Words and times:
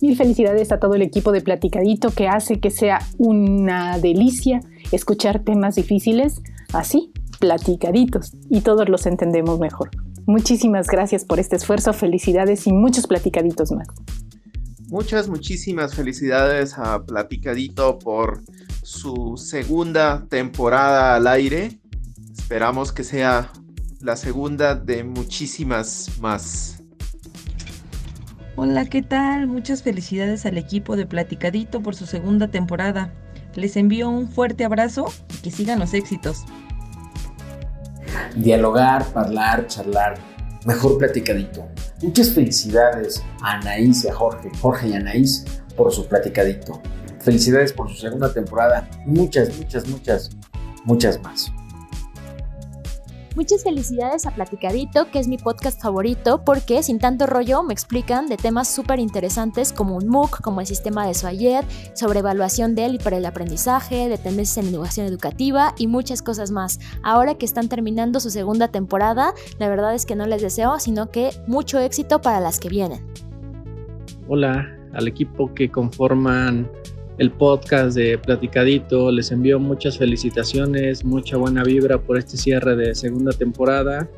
Mil 0.00 0.16
felicidades 0.16 0.72
a 0.72 0.78
todo 0.78 0.94
el 0.94 1.02
equipo 1.02 1.30
de 1.30 1.42
Platicadito 1.42 2.10
que 2.10 2.26
hace 2.26 2.58
que 2.58 2.70
sea 2.70 3.00
una 3.18 3.98
delicia 3.98 4.60
escuchar 4.92 5.44
temas 5.44 5.74
difíciles 5.74 6.40
así, 6.72 7.12
platicaditos, 7.38 8.32
y 8.48 8.60
todos 8.60 8.88
los 8.88 9.06
entendemos 9.06 9.58
mejor. 9.58 9.90
Muchísimas 10.26 10.86
gracias 10.86 11.24
por 11.24 11.40
este 11.40 11.56
esfuerzo, 11.56 11.92
felicidades 11.92 12.66
y 12.66 12.72
muchos 12.72 13.06
platicaditos 13.06 13.72
más. 13.72 13.88
Muchas, 14.88 15.28
muchísimas 15.28 15.94
felicidades 15.94 16.76
a 16.76 17.04
Platicadito 17.04 17.98
por 17.98 18.42
su 18.82 19.36
segunda 19.36 20.26
temporada 20.28 21.14
al 21.16 21.26
aire. 21.26 21.78
Esperamos 22.32 22.92
que 22.92 23.04
sea 23.04 23.52
la 24.00 24.16
segunda 24.16 24.74
de 24.74 25.04
muchísimas 25.04 26.10
más. 26.20 26.79
Hola, 28.62 28.84
¿qué 28.84 29.00
tal? 29.00 29.46
Muchas 29.46 29.82
felicidades 29.82 30.44
al 30.44 30.58
equipo 30.58 30.94
de 30.94 31.06
Platicadito 31.06 31.80
por 31.80 31.94
su 31.94 32.04
segunda 32.04 32.48
temporada. 32.48 33.10
Les 33.54 33.74
envío 33.74 34.10
un 34.10 34.28
fuerte 34.28 34.66
abrazo 34.66 35.06
y 35.32 35.38
que 35.38 35.50
sigan 35.50 35.78
los 35.78 35.94
éxitos. 35.94 36.44
Dialogar, 38.36 39.06
hablar, 39.14 39.66
charlar, 39.66 40.18
mejor 40.66 40.98
platicadito. 40.98 41.66
Muchas 42.02 42.32
felicidades 42.32 43.24
a 43.40 43.52
Anaís 43.52 44.04
y 44.04 44.08
a 44.08 44.14
Jorge, 44.14 44.50
Jorge 44.60 44.88
y 44.88 44.92
Anaís 44.92 45.46
por 45.74 45.90
su 45.90 46.06
platicadito. 46.06 46.82
Felicidades 47.20 47.72
por 47.72 47.88
su 47.88 47.96
segunda 47.96 48.30
temporada. 48.30 48.86
Muchas, 49.06 49.56
muchas, 49.56 49.88
muchas, 49.88 50.30
muchas 50.84 51.22
más. 51.22 51.50
Muchas 53.36 53.62
felicidades 53.62 54.26
a 54.26 54.32
Platicadito, 54.32 55.08
que 55.12 55.20
es 55.20 55.28
mi 55.28 55.38
podcast 55.38 55.80
favorito, 55.80 56.42
porque 56.44 56.82
sin 56.82 56.98
tanto 56.98 57.26
rollo 57.26 57.62
me 57.62 57.72
explican 57.72 58.26
de 58.26 58.36
temas 58.36 58.66
súper 58.66 58.98
interesantes 58.98 59.72
como 59.72 59.96
un 59.96 60.08
MOOC, 60.08 60.40
como 60.40 60.60
el 60.60 60.66
sistema 60.66 61.06
de 61.06 61.14
SOAYED, 61.14 61.64
sobre 61.94 62.18
evaluación 62.18 62.74
de 62.74 62.86
él 62.86 62.96
y 62.96 62.98
para 62.98 63.18
el 63.18 63.26
aprendizaje, 63.26 64.08
de 64.08 64.18
tendencias 64.18 64.58
en 64.58 64.72
innovación 64.72 65.06
educativa 65.06 65.74
y 65.78 65.86
muchas 65.86 66.22
cosas 66.22 66.50
más. 66.50 66.80
Ahora 67.04 67.36
que 67.36 67.46
están 67.46 67.68
terminando 67.68 68.18
su 68.18 68.30
segunda 68.30 68.66
temporada, 68.66 69.32
la 69.60 69.68
verdad 69.68 69.94
es 69.94 70.06
que 70.06 70.16
no 70.16 70.26
les 70.26 70.42
deseo, 70.42 70.80
sino 70.80 71.10
que 71.10 71.30
mucho 71.46 71.78
éxito 71.78 72.20
para 72.20 72.40
las 72.40 72.58
que 72.58 72.68
vienen. 72.68 73.06
Hola 74.28 74.76
al 74.92 75.06
equipo 75.06 75.54
que 75.54 75.70
conforman 75.70 76.68
el 77.20 77.30
podcast 77.30 77.94
de 77.94 78.16
Platicadito. 78.16 79.12
Les 79.12 79.30
envío 79.30 79.60
muchas 79.60 79.98
felicitaciones, 79.98 81.04
mucha 81.04 81.36
buena 81.36 81.62
vibra 81.62 81.98
por 82.00 82.16
este 82.16 82.38
cierre 82.38 82.74
de 82.76 82.94
segunda 82.94 83.30
temporada 83.32 84.08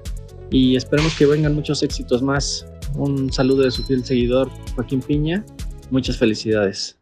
y 0.51 0.77
esperemos 0.77 1.19
que 1.19 1.27
vengan 1.27 1.53
muchos 1.53 1.83
éxitos 1.83 2.23
más. 2.23 2.65
Un 2.95 3.33
saludo 3.33 3.65
de 3.65 3.73
su 3.73 3.83
fiel 3.83 4.05
seguidor 4.05 4.49
Joaquín 4.77 5.01
Piña. 5.01 5.45
Muchas 5.91 6.17
felicidades. 6.17 6.97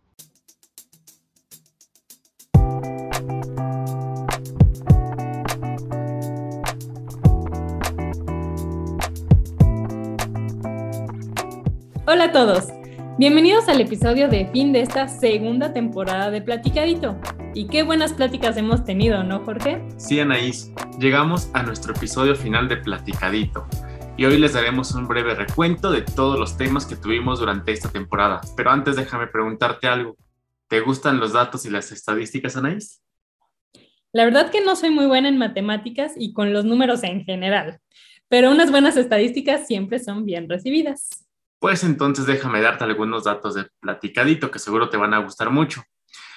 Hola 12.07 12.25
a 12.25 12.33
todos. 12.33 12.80
Bienvenidos 13.21 13.69
al 13.69 13.83
episodio 13.83 14.29
de 14.29 14.47
fin 14.47 14.73
de 14.73 14.81
esta 14.81 15.07
segunda 15.07 15.75
temporada 15.75 16.31
de 16.31 16.41
Platicadito. 16.41 17.21
Y 17.55 17.67
qué 17.67 17.83
buenas 17.83 18.15
pláticas 18.15 18.57
hemos 18.57 18.83
tenido, 18.87 19.23
¿no, 19.25 19.41
Jorge? 19.41 19.87
Sí, 19.99 20.19
Anaís. 20.19 20.73
Llegamos 20.99 21.51
a 21.53 21.63
nuestro 21.63 21.93
episodio 21.93 22.35
final 22.35 22.67
de 22.67 22.79
Platicadito. 22.79 23.67
Y 24.17 24.25
hoy 24.25 24.39
les 24.39 24.55
daremos 24.55 24.95
un 24.95 25.07
breve 25.07 25.35
recuento 25.35 25.91
de 25.91 26.01
todos 26.01 26.39
los 26.39 26.57
temas 26.57 26.87
que 26.87 26.97
tuvimos 26.97 27.41
durante 27.41 27.73
esta 27.73 27.91
temporada. 27.91 28.41
Pero 28.57 28.71
antes 28.71 28.97
déjame 28.97 29.27
preguntarte 29.27 29.87
algo. 29.87 30.17
¿Te 30.69 30.81
gustan 30.81 31.21
los 31.21 31.35
datos 31.35 31.67
y 31.67 31.71
las 31.71 31.93
estadísticas, 31.93 32.57
Anaís? 32.57 33.03
La 34.15 34.25
verdad 34.25 34.51
que 34.51 34.65
no 34.65 34.77
soy 34.77 34.89
muy 34.89 35.05
buena 35.05 35.29
en 35.29 35.37
matemáticas 35.37 36.15
y 36.17 36.33
con 36.33 36.55
los 36.55 36.65
números 36.65 37.03
en 37.03 37.23
general, 37.27 37.81
pero 38.29 38.51
unas 38.51 38.71
buenas 38.71 38.97
estadísticas 38.97 39.67
siempre 39.67 39.99
son 39.99 40.25
bien 40.25 40.49
recibidas. 40.49 41.30
Pues 41.61 41.85
entonces 41.85 42.25
déjame 42.25 42.63
darte 42.63 42.85
algunos 42.85 43.25
datos 43.25 43.55
de 43.55 43.67
platicadito 43.81 44.51
que 44.51 44.59
seguro 44.59 44.89
te 44.89 44.97
van 44.97 45.13
a 45.13 45.19
gustar 45.19 45.51
mucho. 45.51 45.83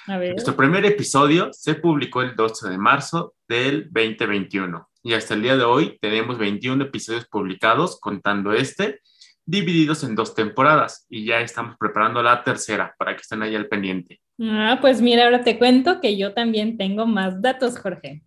A 0.06 0.18
ver. 0.18 0.32
Nuestro 0.32 0.54
primer 0.54 0.84
episodio 0.84 1.48
se 1.50 1.76
publicó 1.76 2.20
el 2.20 2.36
12 2.36 2.68
de 2.68 2.76
marzo 2.76 3.34
del 3.48 3.88
2021 3.90 4.86
y 5.02 5.14
hasta 5.14 5.32
el 5.32 5.40
día 5.40 5.56
de 5.56 5.64
hoy 5.64 5.98
tenemos 5.98 6.36
21 6.36 6.84
episodios 6.84 7.26
publicados 7.26 7.98
contando 7.98 8.52
este, 8.52 9.00
divididos 9.46 10.04
en 10.04 10.14
dos 10.14 10.34
temporadas 10.34 11.06
y 11.08 11.24
ya 11.24 11.40
estamos 11.40 11.76
preparando 11.78 12.22
la 12.22 12.44
tercera 12.44 12.94
para 12.98 13.16
que 13.16 13.22
estén 13.22 13.40
ahí 13.40 13.56
al 13.56 13.66
pendiente. 13.66 14.20
Ah, 14.42 14.76
pues 14.78 15.00
mira, 15.00 15.24
ahora 15.24 15.42
te 15.42 15.58
cuento 15.58 16.02
que 16.02 16.18
yo 16.18 16.34
también 16.34 16.76
tengo 16.76 17.06
más 17.06 17.40
datos, 17.40 17.78
Jorge. 17.78 18.22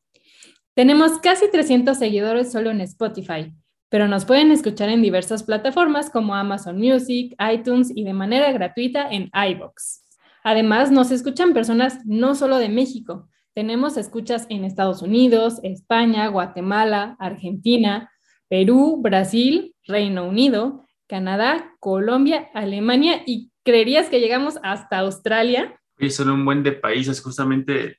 Tenemos 0.74 1.19
casi 1.19 1.50
300 1.52 1.96
seguidores 1.96 2.52
solo 2.52 2.72
en 2.72 2.81
Spotify 2.81 3.53
pero 3.90 4.08
nos 4.08 4.25
pueden 4.25 4.52
escuchar 4.52 4.90
en 4.90 5.02
diversas 5.02 5.44
plataformas 5.44 6.09
como 6.09 6.36
Amazon 6.36 6.78
Music, 6.78 7.36
iTunes 7.52 7.92
y 7.96 8.03
de 8.03 8.14
manera 8.14 8.52
gratuita 8.52 9.09
en 9.09 9.30
iBox. 9.34 10.03
Además, 10.44 10.92
nos 10.92 11.12
escuchan 11.12 11.53
personas 11.53 12.00
no 12.06 12.36
solo 12.36 12.58
de 12.58 12.70
México, 12.70 13.28
tenemos 13.58 13.97
escuchas 13.97 14.46
en 14.52 14.66
Estados 14.66 15.02
Unidos, 15.02 15.59
España, 15.64 16.28
Guatemala, 16.28 17.16
Argentina, 17.18 18.12
Perú, 18.47 19.00
Brasil, 19.02 19.74
Reino 19.84 20.28
Unido, 20.28 20.86
Canadá, 21.08 21.74
Colombia, 21.80 22.50
Alemania 22.53 23.24
y 23.26 23.52
creerías 23.64 24.09
que 24.09 24.20
llegamos 24.20 24.59
hasta 24.62 25.00
Australia. 25.00 25.76
Son 26.09 26.30
un 26.30 26.46
buen 26.46 26.62
de 26.62 26.74
países, 26.74 27.20
justamente 27.20 27.97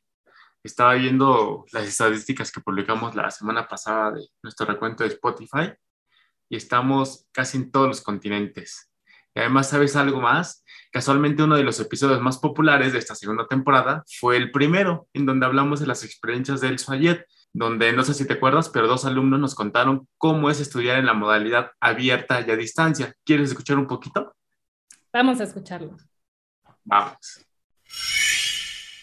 estaba 0.62 0.94
viendo 0.94 1.64
las 1.72 1.86
estadísticas 1.86 2.50
que 2.50 2.60
publicamos 2.60 3.14
la 3.14 3.30
semana 3.30 3.66
pasada 3.68 4.12
de 4.12 4.26
nuestro 4.42 4.66
recuento 4.66 5.04
de 5.04 5.10
Spotify 5.10 5.72
y 6.48 6.56
estamos 6.56 7.26
casi 7.32 7.58
en 7.58 7.70
todos 7.70 7.88
los 7.88 8.00
continentes. 8.00 8.90
Y 9.34 9.40
además, 9.40 9.70
¿sabes 9.70 9.94
algo 9.96 10.20
más? 10.20 10.64
Casualmente 10.90 11.42
uno 11.42 11.56
de 11.56 11.62
los 11.62 11.78
episodios 11.80 12.20
más 12.20 12.38
populares 12.38 12.92
de 12.92 12.98
esta 12.98 13.14
segunda 13.14 13.46
temporada 13.46 14.02
fue 14.18 14.36
el 14.36 14.50
primero, 14.50 15.08
en 15.12 15.26
donde 15.26 15.46
hablamos 15.46 15.80
de 15.80 15.86
las 15.86 16.02
experiencias 16.02 16.60
del 16.60 16.78
Suayet, 16.78 17.24
donde 17.52 17.92
no 17.92 18.02
sé 18.04 18.14
si 18.14 18.26
te 18.26 18.34
acuerdas, 18.34 18.68
pero 18.68 18.88
dos 18.88 19.04
alumnos 19.04 19.40
nos 19.40 19.54
contaron 19.54 20.08
cómo 20.16 20.50
es 20.50 20.60
estudiar 20.60 20.98
en 20.98 21.06
la 21.06 21.14
modalidad 21.14 21.72
abierta 21.80 22.40
y 22.40 22.50
a 22.50 22.56
distancia. 22.56 23.14
¿Quieres 23.24 23.50
escuchar 23.50 23.78
un 23.78 23.86
poquito? 23.86 24.34
Vamos 25.12 25.40
a 25.40 25.44
escucharlo. 25.44 25.96
Vamos. 26.84 27.46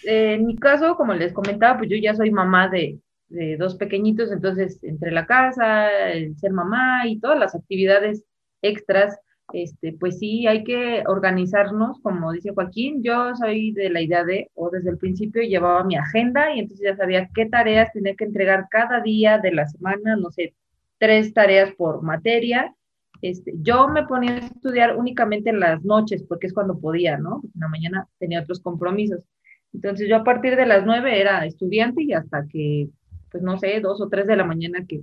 Eh, 0.05 0.33
en 0.33 0.45
mi 0.45 0.55
caso, 0.55 0.95
como 0.95 1.13
les 1.13 1.33
comentaba, 1.33 1.77
pues 1.77 1.89
yo 1.89 1.97
ya 1.97 2.15
soy 2.15 2.31
mamá 2.31 2.69
de, 2.69 2.99
de, 3.29 3.57
dos 3.57 3.75
pequeñitos, 3.75 4.31
entonces 4.31 4.79
entre 4.83 5.11
la 5.11 5.25
casa, 5.25 5.89
el 6.11 6.37
ser 6.37 6.51
mamá 6.51 7.07
y 7.07 7.19
todas 7.19 7.39
las 7.39 7.55
actividades 7.55 8.23
extras, 8.61 9.19
este, 9.53 9.93
pues 9.93 10.19
sí, 10.19 10.47
hay 10.47 10.63
que 10.63 11.03
organizarnos, 11.07 11.99
como 12.01 12.31
dice 12.31 12.51
Joaquín, 12.53 13.03
yo 13.03 13.35
soy 13.35 13.71
de 13.73 13.89
la 13.89 14.01
idea 14.01 14.23
de, 14.23 14.49
o 14.55 14.69
desde 14.69 14.89
el 14.89 14.97
principio 14.97 15.41
llevaba 15.43 15.83
mi 15.83 15.95
agenda 15.95 16.53
y 16.53 16.59
entonces 16.59 16.85
ya 16.85 16.95
sabía 16.95 17.29
qué 17.33 17.45
tareas 17.45 17.91
tenía 17.93 18.15
que 18.15 18.25
entregar 18.25 18.67
cada 18.69 19.01
día 19.01 19.37
de 19.39 19.53
la 19.53 19.67
semana, 19.67 20.15
no 20.15 20.31
sé, 20.31 20.55
tres 20.97 21.33
tareas 21.33 21.73
por 21.75 22.01
materia. 22.01 22.73
Este, 23.21 23.53
yo 23.61 23.87
me 23.87 24.05
ponía 24.05 24.33
a 24.33 24.37
estudiar 24.37 24.97
únicamente 24.97 25.49
en 25.49 25.59
las 25.59 25.83
noches, 25.83 26.23
porque 26.23 26.47
es 26.47 26.53
cuando 26.53 26.79
podía, 26.79 27.17
¿no? 27.17 27.41
En 27.43 27.61
la 27.61 27.67
mañana 27.69 28.07
tenía 28.19 28.41
otros 28.41 28.59
compromisos. 28.59 29.21
Entonces 29.75 30.07
yo 30.07 30.15
a 30.15 30.23
partir 30.23 30.55
de 30.55 30.65
las 30.65 30.85
nueve 30.85 31.19
era 31.19 31.45
estudiante 31.45 32.01
y 32.01 32.13
hasta 32.13 32.47
que, 32.47 32.87
pues 33.29 33.43
no 33.43 33.57
sé, 33.57 33.79
dos 33.81 33.99
o 34.01 34.07
tres 34.07 34.25
de 34.25 34.37
la 34.37 34.45
mañana 34.45 34.85
que, 34.87 35.01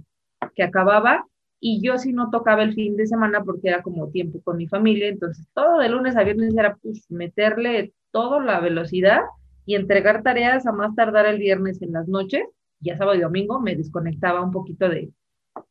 que 0.55 0.62
acababa. 0.62 1.27
Y 1.60 1.81
yo 1.83 1.99
sí 1.99 2.12
no 2.12 2.31
tocaba 2.31 2.62
el 2.62 2.75
fin 2.75 2.97
de 2.97 3.06
semana 3.06 3.44
porque 3.44 3.69
era 3.69 3.83
como 3.83 4.09
tiempo 4.09 4.41
con 4.43 4.56
mi 4.56 4.66
familia. 4.66 5.09
Entonces 5.09 5.47
todo 5.55 5.78
de 5.78 5.91
lunes 5.91 6.16
a 6.16 6.25
viernes 6.25 6.56
era 6.56 6.77
pues 6.77 7.10
meterle 7.10 7.92
toda 8.10 8.42
la 8.42 8.60
velocidad 8.60 9.21
y 9.66 9.74
entregar 9.74 10.22
tareas 10.22 10.66
a 10.66 10.72
más 10.72 10.95
tardar 10.95 11.27
el 11.27 11.39
viernes 11.39 11.83
en 11.83 11.92
las 11.92 12.09
noches. 12.09 12.42
Ya 12.80 12.97
sábado 12.97 13.16
y 13.16 13.21
domingo 13.21 13.60
me 13.60 13.77
desconectaba 13.77 14.42
un 14.42 14.53
poquito 14.53 14.89
de, 14.89 15.10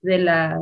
de 0.01 0.19
las 0.19 0.62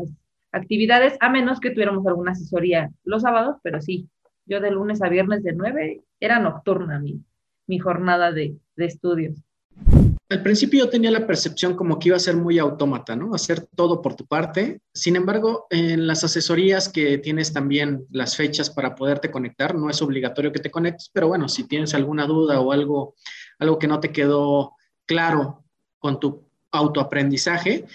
actividades, 0.54 1.18
a 1.20 1.30
menos 1.30 1.60
que 1.60 1.72
tuviéramos 1.72 2.08
alguna 2.08 2.32
asesoría 2.32 2.90
los 3.04 3.22
sábados, 3.22 3.58
pero 3.62 3.82
sí, 3.82 4.10
yo 4.48 4.60
de 4.62 4.72
lunes 4.72 5.02
a 5.04 5.10
viernes 5.10 5.44
de 5.44 5.54
nueve 5.54 6.02
era 6.20 6.40
nocturna 6.40 7.00
mi, 7.00 7.22
mi 7.70 7.80
jornada 7.80 8.34
de, 8.34 8.58
de 8.76 8.86
estudios. 8.86 9.38
Al 10.28 10.44
principio 10.44 10.86
yo 10.86 10.90
tenía 10.90 11.10
la 11.10 11.26
percepción 11.26 11.76
como 11.76 11.98
que 11.98 12.10
iba 12.10 12.18
a 12.18 12.20
ser 12.20 12.36
muy 12.36 12.60
autómata, 12.60 13.16
¿no? 13.16 13.34
Hacer 13.34 13.62
todo 13.76 14.02
por 14.02 14.16
tu 14.16 14.26
parte. 14.26 14.82
Sin 14.94 15.16
embargo, 15.16 15.66
en 15.70 16.06
las 16.06 16.24
asesorías 16.24 16.90
que 16.90 17.18
tienes 17.18 17.54
también 17.54 18.06
las 18.12 18.36
fechas 18.36 18.70
para 18.70 18.94
poderte 18.96 19.32
conectar, 19.32 19.74
no 19.74 19.90
es 19.90 20.02
obligatorio 20.02 20.52
que 20.52 20.60
te 20.60 20.70
conectes, 20.70 21.10
pero 21.14 21.28
bueno, 21.28 21.48
si 21.48 21.68
tienes 21.68 21.94
alguna 21.94 22.28
duda 22.28 22.60
o 22.60 22.72
algo, 22.72 23.16
algo 23.58 23.80
que 23.80 23.88
no 23.88 24.00
te 24.00 24.12
quedó 24.12 24.74
claro 25.06 25.64
con 25.98 26.20
tu 26.20 26.44
autoaprendizaje, 26.72 27.86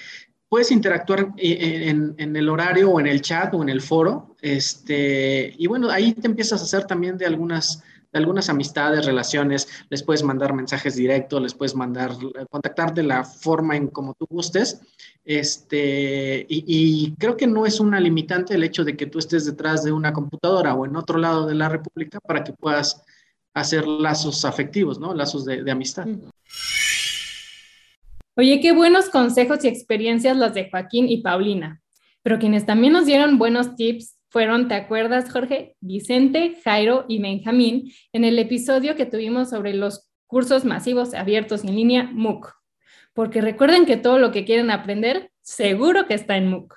puedes 0.49 0.73
interactuar 0.73 1.29
eh, 1.37 1.88
en, 1.88 2.15
en, 2.19 2.35
el 2.35 2.49
horario 2.49 2.91
o 2.91 3.00
en 3.00 3.06
el 3.06 3.23
chat 3.23 3.55
o 3.55 3.62
en 3.62 3.69
el 3.69 3.81
foro. 3.81 4.35
Este, 4.41 5.55
y 5.56 5.67
bueno, 5.69 5.88
ahí 5.91 6.12
te 6.15 6.26
empiezas 6.26 6.61
a 6.61 6.65
hacer 6.65 6.85
también 6.87 7.17
de 7.17 7.26
algunas 7.26 7.82
algunas 8.19 8.49
amistades, 8.49 9.06
relaciones, 9.06 9.69
les 9.90 10.02
puedes 10.02 10.22
mandar 10.22 10.55
mensajes 10.55 10.96
directos, 10.96 11.43
les 11.43 11.55
puedes 11.55 11.75
mandar, 11.75 12.12
contactar 12.50 12.94
de 12.94 13.02
la 13.02 13.25
forma 13.25 13.76
en 13.76 13.88
como 13.88 14.14
tú 14.14 14.26
gustes. 14.28 14.81
Este, 15.25 16.44
y, 16.49 17.14
creo 17.19 17.37
que 17.37 17.46
no 17.46 17.66
es 17.66 17.81
una 17.81 18.00
limitante 18.00 18.55
el 18.55 18.64
hecho 18.64 18.84
de 18.84 18.96
que 18.96 19.06
tú 19.06 19.19
estés 19.19 19.46
detrás 19.46 19.84
de 19.84 19.93
una 19.93 20.12
computadora 20.12 20.75
o 20.75 20.84
en 20.87 20.96
otro 20.96 21.19
lado 21.19 21.46
de 21.46 21.55
la 21.55 21.69
República 21.69 22.20
para 22.20 22.44
que 22.44 22.52
puedas 22.52 23.02
hacer 23.55 23.87
lazos 23.87 24.44
afectivos, 24.44 24.99
¿no? 24.99 25.14
Lazos 25.14 25.44
de, 25.44 25.62
de 25.62 25.70
amistad. 25.70 26.06
Oye, 28.37 28.61
qué 28.61 28.72
buenos 28.72 29.11
consejos 29.11 29.64
y 29.64 29.69
experiencias 29.69 30.37
las 30.37 30.55
de 30.55 30.69
Joaquín 30.69 31.08
y 31.08 31.19
Paulina, 31.19 31.81
pero 32.22 32.38
quienes 32.38 32.66
también 32.66 32.93
nos 32.93 33.06
dieron 33.06 33.38
buenos 33.38 33.76
tips 33.76 34.16
fueron, 34.34 34.66
¿te 34.66 34.75
acuerdas, 34.75 35.31
Jorge? 35.31 35.76
Vicente, 35.78 36.58
Jairo 36.64 37.04
y 37.06 37.22
Benjamín 37.22 37.92
en 38.12 38.25
el 38.25 38.36
episodio 38.40 38.96
que 38.96 39.06
tuvimos 39.06 39.50
sobre 39.50 39.75
los 39.75 40.10
cursos 40.26 40.64
masivos 40.64 41.14
abiertos 41.14 41.62
en 41.62 41.76
línea 41.76 42.10
MOOC. 42.12 42.52
Porque 43.12 43.40
recuerden 43.40 43.86
que 43.86 43.96
todo 43.96 44.19
lo 44.19 44.32
que 44.32 44.44
quieren 44.44 44.72
aprender, 44.72 45.31
seguro 45.40 46.08
que 46.08 46.14
está 46.14 46.36
en 46.36 46.48
MOOC. 46.48 46.75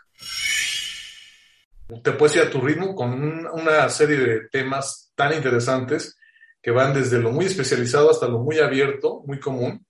Te 2.04 2.12
puedes 2.12 2.36
ir 2.36 2.44
a 2.44 2.51
tu 2.51 2.62
ritmo 2.62 2.94
con 2.94 3.48
una 3.48 3.89
serie 3.89 4.18
de 4.18 4.42
temas 4.51 5.12
tan 5.15 5.33
interesantes 5.33 6.15
que 6.62 6.69
van 6.69 6.94
desde 6.94 7.18
lo 7.18 7.31
muy 7.31 7.45
especializado 7.45 8.12
hasta 8.12 8.27
lo 8.27 8.38
muy 8.38 8.60
abierto, 8.60 9.24
muy 9.25 9.39
común, 9.39 9.83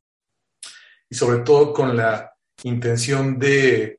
y 1.09 1.15
sobre 1.15 1.39
todo 1.39 1.73
con 1.73 1.97
la 1.97 2.31
intención 2.63 3.37
de 3.37 3.96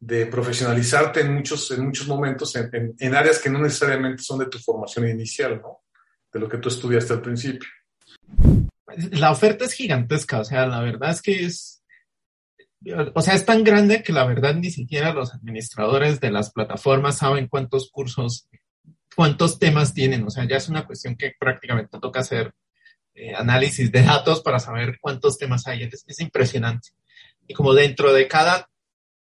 de 0.00 0.26
profesionalizarte 0.26 1.20
en 1.20 1.34
muchos, 1.34 1.70
en 1.72 1.86
muchos 1.86 2.06
momentos 2.06 2.54
en, 2.56 2.94
en, 2.98 3.14
áreas 3.14 3.38
que 3.38 3.50
no 3.50 3.60
necesariamente 3.60 4.22
son 4.22 4.38
de 4.38 4.46
tu 4.46 4.58
formación 4.58 5.08
inicial, 5.08 5.60
¿no? 5.60 5.82
De 6.32 6.38
lo 6.38 6.48
que 6.48 6.58
tú 6.58 6.68
estudiaste 6.68 7.14
al 7.14 7.22
principio. 7.22 7.68
La 9.10 9.30
oferta 9.30 9.64
es 9.64 9.72
gigantesca, 9.72 10.40
o 10.40 10.44
sea, 10.44 10.66
la 10.66 10.80
verdad 10.80 11.10
es 11.10 11.22
que 11.22 11.44
es, 11.44 11.82
o 13.14 13.20
sea, 13.20 13.34
es 13.34 13.44
tan 13.44 13.64
grande 13.64 14.02
que 14.02 14.12
la 14.12 14.24
verdad 14.24 14.54
ni 14.54 14.70
siquiera 14.70 15.12
los 15.12 15.34
administradores 15.34 16.20
de 16.20 16.30
las 16.30 16.52
plataformas 16.52 17.18
saben 17.18 17.48
cuántos 17.48 17.90
cursos, 17.90 18.48
cuántos 19.14 19.58
temas 19.58 19.94
tienen, 19.94 20.24
o 20.24 20.30
sea, 20.30 20.46
ya 20.46 20.56
es 20.56 20.68
una 20.68 20.86
cuestión 20.86 21.16
que 21.16 21.32
prácticamente 21.38 21.98
toca 22.00 22.20
hacer 22.20 22.52
eh, 23.14 23.34
análisis 23.34 23.90
de 23.90 24.02
datos 24.02 24.42
para 24.42 24.60
saber 24.60 24.98
cuántos 25.00 25.38
temas 25.38 25.66
hay, 25.66 25.82
es, 25.82 26.04
es 26.06 26.20
impresionante. 26.20 26.90
Y 27.46 27.54
como 27.54 27.74
dentro 27.74 28.12
de 28.12 28.28
cada 28.28 28.68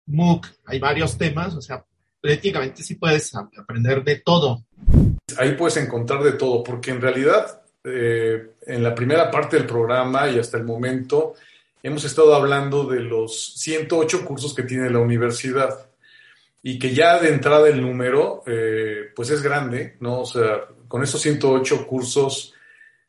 MOOC, 0.08 0.46
hay 0.66 0.78
varios 0.78 1.16
temas, 1.16 1.54
o 1.54 1.62
sea, 1.62 1.84
prácticamente 2.20 2.82
sí 2.82 2.96
puedes 2.96 3.34
aprender 3.34 4.02
de 4.02 4.16
todo. 4.16 4.64
Ahí 5.36 5.54
puedes 5.54 5.76
encontrar 5.76 6.22
de 6.22 6.32
todo, 6.32 6.64
porque 6.64 6.90
en 6.90 7.00
realidad 7.00 7.62
eh, 7.84 8.54
en 8.66 8.82
la 8.82 8.94
primera 8.94 9.30
parte 9.30 9.56
del 9.56 9.66
programa 9.66 10.28
y 10.28 10.38
hasta 10.38 10.56
el 10.58 10.64
momento 10.64 11.34
hemos 11.82 12.04
estado 12.04 12.34
hablando 12.34 12.84
de 12.84 13.00
los 13.00 13.54
108 13.54 14.24
cursos 14.24 14.54
que 14.54 14.64
tiene 14.64 14.90
la 14.90 14.98
universidad 14.98 15.88
y 16.62 16.78
que 16.78 16.92
ya 16.92 17.18
de 17.20 17.28
entrada 17.28 17.68
el 17.68 17.80
número 17.80 18.42
eh, 18.46 19.10
pues 19.14 19.30
es 19.30 19.42
grande, 19.42 19.96
¿no? 20.00 20.20
O 20.20 20.26
sea, 20.26 20.64
con 20.88 21.02
esos 21.02 21.20
108 21.20 21.86
cursos 21.86 22.54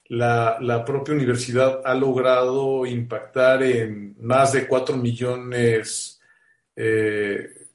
la, 0.06 0.58
la, 0.60 0.84
propia 0.84 1.14
universidad 1.14 1.82
ha 1.86 1.94
logrado 1.94 2.86
impactar 2.86 3.62
en 3.64 4.16
más 4.20 4.54
de 4.54 4.68
4 4.68 4.98
millones 4.98 6.19
400 6.19 6.19
eh, 6.82 7.68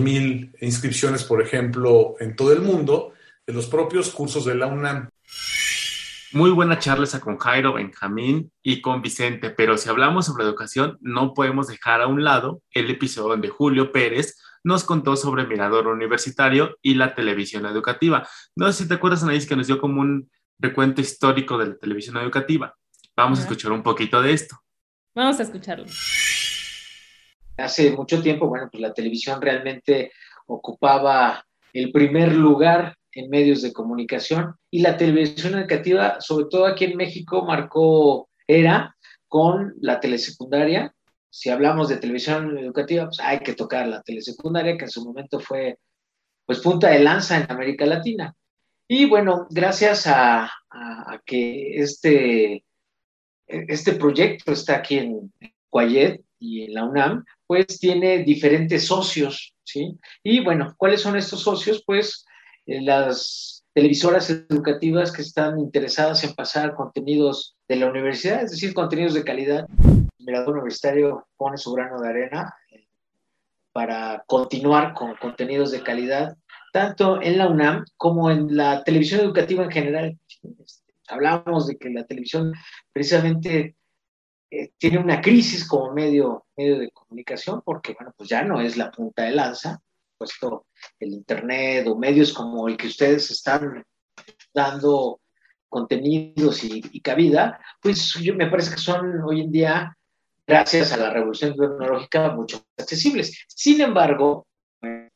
mil 0.00 0.52
inscripciones, 0.60 1.22
por 1.24 1.40
ejemplo, 1.40 2.16
en 2.18 2.34
todo 2.34 2.52
el 2.52 2.60
mundo, 2.60 3.12
de 3.46 3.52
los 3.52 3.66
propios 3.66 4.10
cursos 4.10 4.44
de 4.44 4.56
la 4.56 4.66
UNAM. 4.66 5.08
Muy 6.32 6.50
buena 6.50 6.78
charla 6.78 7.04
esa 7.04 7.20
con 7.20 7.38
Jairo, 7.38 7.74
Benjamín 7.74 8.50
y 8.62 8.80
con 8.80 9.02
Vicente, 9.02 9.50
pero 9.50 9.76
si 9.76 9.88
hablamos 9.88 10.26
sobre 10.26 10.44
educación, 10.44 10.98
no 11.00 11.34
podemos 11.34 11.68
dejar 11.68 12.00
a 12.00 12.06
un 12.06 12.24
lado 12.24 12.62
el 12.72 12.90
episodio 12.90 13.30
donde 13.30 13.48
Julio 13.48 13.92
Pérez 13.92 14.38
nos 14.64 14.84
contó 14.84 15.14
sobre 15.16 15.46
Mirador 15.46 15.88
Universitario 15.88 16.78
y 16.82 16.94
la 16.94 17.14
televisión 17.14 17.66
educativa. 17.66 18.26
No 18.56 18.72
sé 18.72 18.84
si 18.84 18.88
te 18.88 18.94
acuerdas, 18.94 19.22
Anaís, 19.22 19.46
que 19.46 19.56
nos 19.56 19.66
dio 19.66 19.78
como 19.78 20.00
un 20.00 20.30
recuento 20.58 21.00
histórico 21.00 21.58
de 21.58 21.66
la 21.66 21.76
televisión 21.76 22.16
educativa. 22.16 22.74
Vamos 23.14 23.40
a 23.40 23.42
escuchar 23.42 23.72
un 23.72 23.82
poquito 23.82 24.22
de 24.22 24.32
esto. 24.32 24.56
Vamos 25.14 25.38
a 25.38 25.42
escucharlo 25.42 25.84
hace 27.62 27.92
mucho 27.92 28.22
tiempo, 28.22 28.48
bueno, 28.48 28.68
pues 28.70 28.80
la 28.80 28.92
televisión 28.92 29.40
realmente 29.40 30.12
ocupaba 30.46 31.44
el 31.72 31.90
primer 31.92 32.34
lugar 32.34 32.96
en 33.12 33.30
medios 33.30 33.62
de 33.62 33.72
comunicación 33.72 34.56
y 34.70 34.80
la 34.80 34.96
televisión 34.96 35.54
educativa, 35.58 36.20
sobre 36.20 36.46
todo 36.50 36.66
aquí 36.66 36.84
en 36.84 36.96
México, 36.96 37.44
marcó 37.44 38.28
era 38.46 38.96
con 39.28 39.74
la 39.80 40.00
telesecundaria. 40.00 40.94
Si 41.30 41.48
hablamos 41.50 41.88
de 41.88 41.96
televisión 41.96 42.58
educativa, 42.58 43.06
pues 43.06 43.20
hay 43.20 43.38
que 43.40 43.54
tocar 43.54 43.86
la 43.88 44.02
telesecundaria, 44.02 44.76
que 44.76 44.84
en 44.84 44.90
su 44.90 45.04
momento 45.04 45.40
fue 45.40 45.78
pues 46.44 46.60
punta 46.60 46.90
de 46.90 46.98
lanza 46.98 47.38
en 47.38 47.50
América 47.50 47.86
Latina. 47.86 48.34
Y 48.88 49.06
bueno, 49.06 49.46
gracias 49.48 50.06
a, 50.06 50.50
que 51.24 51.76
este, 51.76 52.64
este 53.46 53.92
proyecto 53.94 54.52
está 54.52 54.76
aquí 54.76 54.98
en 54.98 55.32
Cuayet 55.70 56.22
y 56.38 56.64
en 56.64 56.74
la 56.74 56.84
UNAM, 56.84 57.24
pues 57.52 57.78
tiene 57.78 58.24
diferentes 58.24 58.86
socios, 58.86 59.52
¿sí? 59.62 59.98
Y 60.22 60.42
bueno, 60.42 60.74
¿cuáles 60.78 61.02
son 61.02 61.18
estos 61.18 61.42
socios? 61.42 61.82
Pues 61.86 62.24
eh, 62.64 62.80
las 62.80 63.62
televisoras 63.74 64.30
educativas 64.30 65.12
que 65.12 65.20
están 65.20 65.60
interesadas 65.60 66.24
en 66.24 66.34
pasar 66.34 66.74
contenidos 66.74 67.54
de 67.68 67.76
la 67.76 67.90
universidad, 67.90 68.42
es 68.42 68.52
decir, 68.52 68.72
contenidos 68.72 69.12
de 69.12 69.22
calidad. 69.22 69.66
El 69.84 70.24
Mirador 70.24 70.54
Universitario 70.54 71.26
pone 71.36 71.58
su 71.58 71.74
grano 71.74 72.00
de 72.00 72.08
arena 72.08 72.54
eh, 72.70 72.86
para 73.70 74.24
continuar 74.26 74.94
con 74.94 75.14
contenidos 75.16 75.72
de 75.72 75.82
calidad, 75.82 76.38
tanto 76.72 77.20
en 77.20 77.36
la 77.36 77.48
UNAM 77.48 77.84
como 77.98 78.30
en 78.30 78.56
la 78.56 78.82
televisión 78.82 79.20
educativa 79.20 79.62
en 79.62 79.70
general. 79.70 80.18
Hablamos 81.06 81.66
de 81.66 81.76
que 81.76 81.90
la 81.90 82.06
televisión 82.06 82.54
precisamente 82.94 83.76
eh, 84.54 84.70
tiene 84.76 84.98
una 84.98 85.22
crisis 85.22 85.66
como 85.66 85.94
medio, 85.94 86.44
medio 86.54 86.78
de 86.78 86.90
comunicación 86.90 87.62
porque, 87.64 87.94
bueno, 87.94 88.12
pues 88.14 88.28
ya 88.28 88.42
no 88.42 88.60
es 88.60 88.76
la 88.76 88.90
punta 88.90 89.22
de 89.22 89.30
lanza, 89.32 89.80
puesto 90.18 90.66
el 91.00 91.14
Internet 91.14 91.86
o 91.88 91.96
medios 91.96 92.34
como 92.34 92.68
el 92.68 92.76
que 92.76 92.88
ustedes 92.88 93.30
están 93.30 93.82
dando 94.52 95.22
contenidos 95.70 96.64
y, 96.64 97.00
cabida, 97.00 97.58
pues 97.80 98.12
yo, 98.20 98.34
me 98.34 98.50
parece 98.50 98.72
que 98.72 98.80
son 98.80 99.22
hoy 99.22 99.40
en 99.40 99.52
día, 99.52 99.96
gracias 100.46 100.92
a 100.92 100.98
la 100.98 101.08
revolución 101.08 101.56
tecnológica, 101.56 102.32
mucho 102.32 102.58
más 102.58 102.84
accesibles. 102.84 103.46
Sin 103.48 103.80
embargo, 103.80 104.46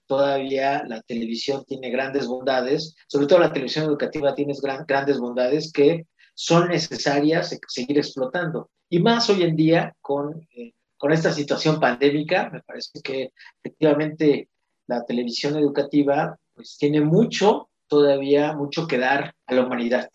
todavía 0.07 0.83
la 0.87 1.03
televisión 1.03 1.63
tiene 1.67 1.91
grandes 1.91 2.27
bondades, 2.27 2.97
sobre 3.07 3.27
todo 3.27 3.41
la 3.41 3.53
televisión 3.53 3.85
educativa 3.85 4.35
tiene 4.35 4.55
grandes 4.89 5.19
bondades 5.19 5.71
que 5.71 6.07
son 6.37 6.69
necesarias 6.69 7.59
seguir 7.67 7.99
explotando. 7.99 8.71
Y 8.91 9.01
más 9.01 9.29
hoy 9.31 9.43
en 9.43 9.57
día 9.57 9.97
con, 10.03 10.47
eh, 10.55 10.75
con 10.99 11.11
esta 11.13 11.33
situación 11.33 11.81
pandémica, 11.81 12.51
me 12.53 12.61
parece 12.61 13.01
que 13.03 13.33
efectivamente 13.63 14.51
la 14.87 15.05
televisión 15.05 15.57
educativa 15.57 16.39
pues 16.55 16.77
tiene 16.79 17.01
mucho, 17.01 17.71
todavía 17.89 18.53
mucho 18.53 18.87
que 18.87 18.99
dar 18.99 19.35
a 19.47 19.55
la 19.55 19.65
humanidad. 19.65 20.11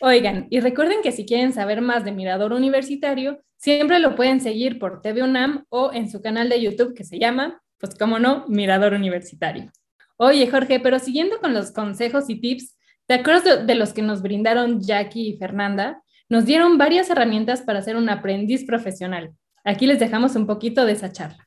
Oigan, 0.00 0.48
y 0.50 0.60
recuerden 0.60 1.00
que 1.02 1.12
si 1.12 1.24
quieren 1.24 1.52
saber 1.52 1.80
más 1.80 2.04
de 2.04 2.12
Mirador 2.12 2.52
Universitario, 2.52 3.40
siempre 3.56 4.00
lo 4.00 4.16
pueden 4.16 4.40
seguir 4.40 4.78
por 4.78 5.00
TV 5.00 5.22
UNAM 5.22 5.64
o 5.68 5.92
en 5.92 6.10
su 6.10 6.20
canal 6.20 6.48
de 6.48 6.60
YouTube 6.60 6.94
que 6.94 7.04
se 7.04 7.18
llama, 7.18 7.62
pues 7.78 7.94
como 7.94 8.18
no, 8.18 8.44
Mirador 8.48 8.94
Universitario. 8.94 9.70
Oye, 10.16 10.50
Jorge, 10.50 10.80
pero 10.80 10.98
siguiendo 10.98 11.38
con 11.40 11.54
los 11.54 11.70
consejos 11.70 12.28
y 12.28 12.40
tips, 12.40 12.75
¿te 13.06 13.14
acuerdas 13.14 13.66
de 13.66 13.74
los 13.74 13.92
que 13.92 14.02
nos 14.02 14.22
brindaron 14.22 14.80
Jackie 14.80 15.28
y 15.28 15.38
Fernanda? 15.38 16.02
Nos 16.28 16.44
dieron 16.44 16.78
varias 16.78 17.08
herramientas 17.10 17.62
para 17.62 17.82
ser 17.82 17.96
un 17.96 18.08
aprendiz 18.08 18.64
profesional. 18.64 19.32
Aquí 19.64 19.86
les 19.86 19.98
dejamos 19.98 20.36
un 20.36 20.46
poquito 20.46 20.84
de 20.84 20.92
esa 20.92 21.12
charla. 21.12 21.46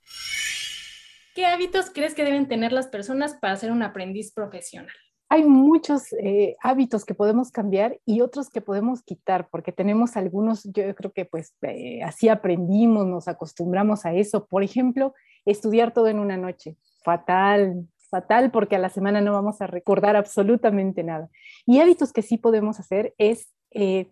¿Qué 1.35 1.45
hábitos 1.45 1.89
crees 1.93 2.15
que 2.15 2.25
deben 2.25 2.47
tener 2.47 2.73
las 2.73 2.87
personas 2.87 3.35
para 3.35 3.55
ser 3.55 3.71
un 3.71 3.83
aprendiz 3.83 4.33
profesional? 4.33 4.93
Hay 5.29 5.43
muchos 5.43 6.11
eh, 6.13 6.55
hábitos 6.61 7.05
que 7.05 7.13
podemos 7.13 7.51
cambiar 7.51 7.99
y 8.03 8.21
otros 8.21 8.49
que 8.49 8.61
podemos 8.61 9.03
quitar, 9.03 9.47
porque 9.49 9.71
tenemos 9.71 10.17
algunos, 10.17 10.63
yo 10.63 10.95
creo 10.95 11.13
que 11.13 11.25
pues 11.25 11.53
eh, 11.61 12.01
así 12.03 12.29
aprendimos, 12.29 13.05
nos 13.05 13.27
acostumbramos 13.27 14.05
a 14.05 14.13
eso. 14.13 14.47
Por 14.47 14.63
ejemplo, 14.63 15.13
estudiar 15.45 15.93
todo 15.93 16.07
en 16.07 16.19
una 16.19 16.35
noche. 16.35 16.77
Fatal, 17.03 17.87
fatal, 18.09 18.51
porque 18.51 18.75
a 18.75 18.79
la 18.79 18.89
semana 18.89 19.21
no 19.21 19.33
vamos 19.33 19.61
a 19.61 19.67
recordar 19.67 20.15
absolutamente 20.15 21.03
nada. 21.03 21.29
Y 21.65 21.79
hábitos 21.79 22.11
que 22.11 22.21
sí 22.21 22.37
podemos 22.37 22.79
hacer 22.79 23.13
es 23.17 23.49
eh, 23.71 24.09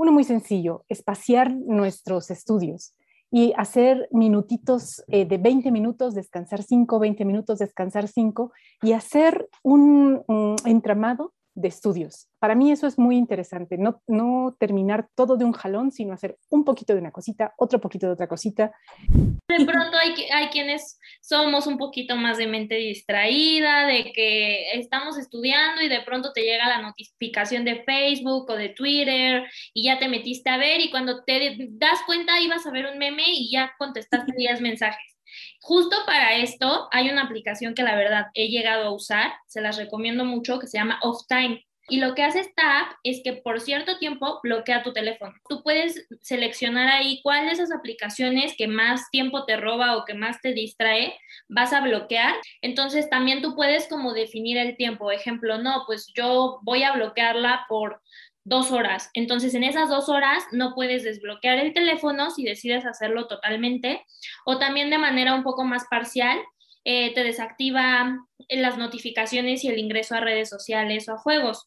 uno 0.00 0.12
muy 0.12 0.24
sencillo, 0.24 0.84
espaciar 0.88 1.54
nuestros 1.54 2.30
estudios. 2.30 2.94
y 3.32 3.52
hacer 3.56 4.08
minutitos 4.10 5.04
eh, 5.06 5.24
de 5.24 5.38
20 5.38 5.70
minutos, 5.70 6.14
descansar 6.14 6.64
5, 6.64 6.98
20 6.98 7.24
minutos, 7.24 7.60
descansar 7.60 8.08
5 8.08 8.50
y 8.82 8.92
hacer 8.92 9.48
un, 9.62 10.24
entramado 10.64 11.32
de 11.54 11.68
estudios. 11.68 12.28
Para 12.40 12.56
mí 12.56 12.72
eso 12.72 12.88
es 12.88 12.98
muy 12.98 13.16
interesante, 13.16 13.78
no, 13.78 14.02
no 14.08 14.56
terminar 14.58 15.08
todo 15.14 15.36
de 15.36 15.44
un 15.44 15.52
jalón, 15.52 15.92
sino 15.92 16.12
hacer 16.12 16.38
un 16.48 16.64
poquito 16.64 16.92
de 16.92 16.98
una 16.98 17.12
cosita, 17.12 17.54
otro 17.56 17.80
poquito 17.80 18.06
de 18.06 18.14
otra 18.14 18.26
cosita. 18.26 18.72
De 19.08 19.64
pronto 19.64 19.96
hay, 19.96 20.24
hay 20.34 20.48
quienes 20.48 20.98
somos 21.30 21.68
un 21.68 21.78
poquito 21.78 22.16
más 22.16 22.38
de 22.38 22.48
mente 22.48 22.74
distraída, 22.74 23.86
de 23.86 24.12
que 24.12 24.72
estamos 24.72 25.16
estudiando 25.16 25.80
y 25.80 25.88
de 25.88 26.00
pronto 26.00 26.32
te 26.32 26.42
llega 26.42 26.68
la 26.68 26.82
notificación 26.82 27.64
de 27.64 27.84
Facebook 27.84 28.50
o 28.50 28.56
de 28.56 28.70
Twitter 28.70 29.48
y 29.72 29.84
ya 29.84 30.00
te 30.00 30.08
metiste 30.08 30.50
a 30.50 30.56
ver 30.56 30.80
y 30.80 30.90
cuando 30.90 31.22
te 31.22 31.56
das 31.70 32.00
cuenta 32.04 32.40
ibas 32.40 32.66
a 32.66 32.72
ver 32.72 32.86
un 32.86 32.98
meme 32.98 33.22
y 33.28 33.48
ya 33.48 33.72
contestaste 33.78 34.32
10 34.36 34.60
mensajes. 34.60 35.16
Justo 35.60 35.96
para 36.04 36.34
esto 36.34 36.88
hay 36.90 37.10
una 37.10 37.22
aplicación 37.22 37.74
que 37.74 37.84
la 37.84 37.94
verdad 37.94 38.26
he 38.34 38.48
llegado 38.48 38.88
a 38.88 38.92
usar, 38.92 39.32
se 39.46 39.60
las 39.60 39.76
recomiendo 39.76 40.24
mucho, 40.24 40.58
que 40.58 40.66
se 40.66 40.78
llama 40.78 40.98
Off 41.02 41.28
Time. 41.28 41.64
Y 41.90 41.98
lo 41.98 42.14
que 42.14 42.22
hace 42.22 42.40
esta 42.40 42.80
app 42.80 42.92
es 43.02 43.20
que 43.22 43.34
por 43.34 43.60
cierto 43.60 43.98
tiempo 43.98 44.40
bloquea 44.42 44.82
tu 44.82 44.92
teléfono. 44.92 45.34
Tú 45.48 45.62
puedes 45.62 46.06
seleccionar 46.22 46.88
ahí 46.88 47.20
cuál 47.22 47.46
de 47.46 47.52
esas 47.52 47.72
aplicaciones 47.72 48.54
que 48.56 48.68
más 48.68 49.10
tiempo 49.10 49.44
te 49.44 49.56
roba 49.56 49.96
o 49.96 50.04
que 50.04 50.14
más 50.14 50.40
te 50.40 50.52
distrae 50.52 51.18
vas 51.48 51.72
a 51.72 51.80
bloquear. 51.80 52.36
Entonces 52.62 53.10
también 53.10 53.42
tú 53.42 53.56
puedes 53.56 53.88
como 53.88 54.14
definir 54.14 54.56
el 54.56 54.76
tiempo. 54.76 55.10
Ejemplo, 55.10 55.58
no, 55.58 55.82
pues 55.86 56.12
yo 56.14 56.60
voy 56.62 56.84
a 56.84 56.92
bloquearla 56.92 57.66
por 57.68 58.00
dos 58.44 58.72
horas. 58.72 59.10
Entonces, 59.14 59.54
en 59.54 59.64
esas 59.64 59.88
dos 59.88 60.08
horas 60.08 60.44
no 60.52 60.74
puedes 60.74 61.04
desbloquear 61.04 61.58
el 61.58 61.74
teléfono 61.74 62.30
si 62.30 62.44
decides 62.44 62.86
hacerlo 62.86 63.26
totalmente 63.26 64.04
o 64.44 64.58
también 64.58 64.90
de 64.90 64.98
manera 64.98 65.34
un 65.34 65.42
poco 65.42 65.64
más 65.64 65.84
parcial. 65.90 66.38
Eh, 66.84 67.12
te 67.14 67.24
desactiva 67.24 68.16
las 68.48 68.78
notificaciones 68.78 69.64
y 69.64 69.68
el 69.68 69.78
ingreso 69.78 70.14
a 70.14 70.20
redes 70.20 70.48
sociales 70.48 71.08
o 71.08 71.14
a 71.14 71.18
juegos. 71.18 71.66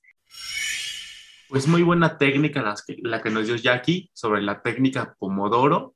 Pues 1.49 1.67
muy 1.67 1.83
buena 1.83 2.17
técnica 2.17 2.61
la 2.61 2.75
que, 2.85 2.97
la 3.03 3.21
que 3.21 3.29
nos 3.29 3.45
dio 3.45 3.55
Jackie 3.55 4.09
sobre 4.13 4.41
la 4.41 4.61
técnica 4.61 5.15
Pomodoro. 5.19 5.95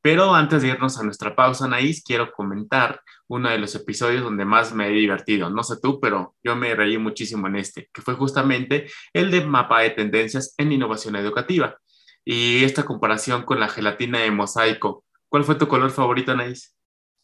Pero 0.00 0.34
antes 0.34 0.62
de 0.62 0.68
irnos 0.68 0.98
a 0.98 1.02
nuestra 1.02 1.36
pausa, 1.36 1.66
Anaís, 1.66 2.02
quiero 2.02 2.32
comentar 2.32 3.00
uno 3.28 3.50
de 3.50 3.58
los 3.58 3.74
episodios 3.74 4.22
donde 4.22 4.44
más 4.44 4.72
me 4.72 4.88
he 4.88 4.90
divertido. 4.90 5.50
No 5.50 5.62
sé 5.62 5.76
tú, 5.82 6.00
pero 6.00 6.34
yo 6.42 6.56
me 6.56 6.74
reí 6.74 6.98
muchísimo 6.98 7.46
en 7.46 7.56
este, 7.56 7.90
que 7.92 8.02
fue 8.02 8.14
justamente 8.14 8.88
el 9.12 9.30
de 9.30 9.44
mapa 9.44 9.82
de 9.82 9.90
tendencias 9.90 10.54
en 10.56 10.72
innovación 10.72 11.16
educativa. 11.16 11.76
Y 12.24 12.64
esta 12.64 12.84
comparación 12.84 13.42
con 13.44 13.60
la 13.60 13.68
gelatina 13.68 14.20
de 14.20 14.30
mosaico. 14.30 15.04
¿Cuál 15.28 15.44
fue 15.44 15.56
tu 15.56 15.68
color 15.68 15.90
favorito, 15.90 16.32
Anaís? 16.32 16.74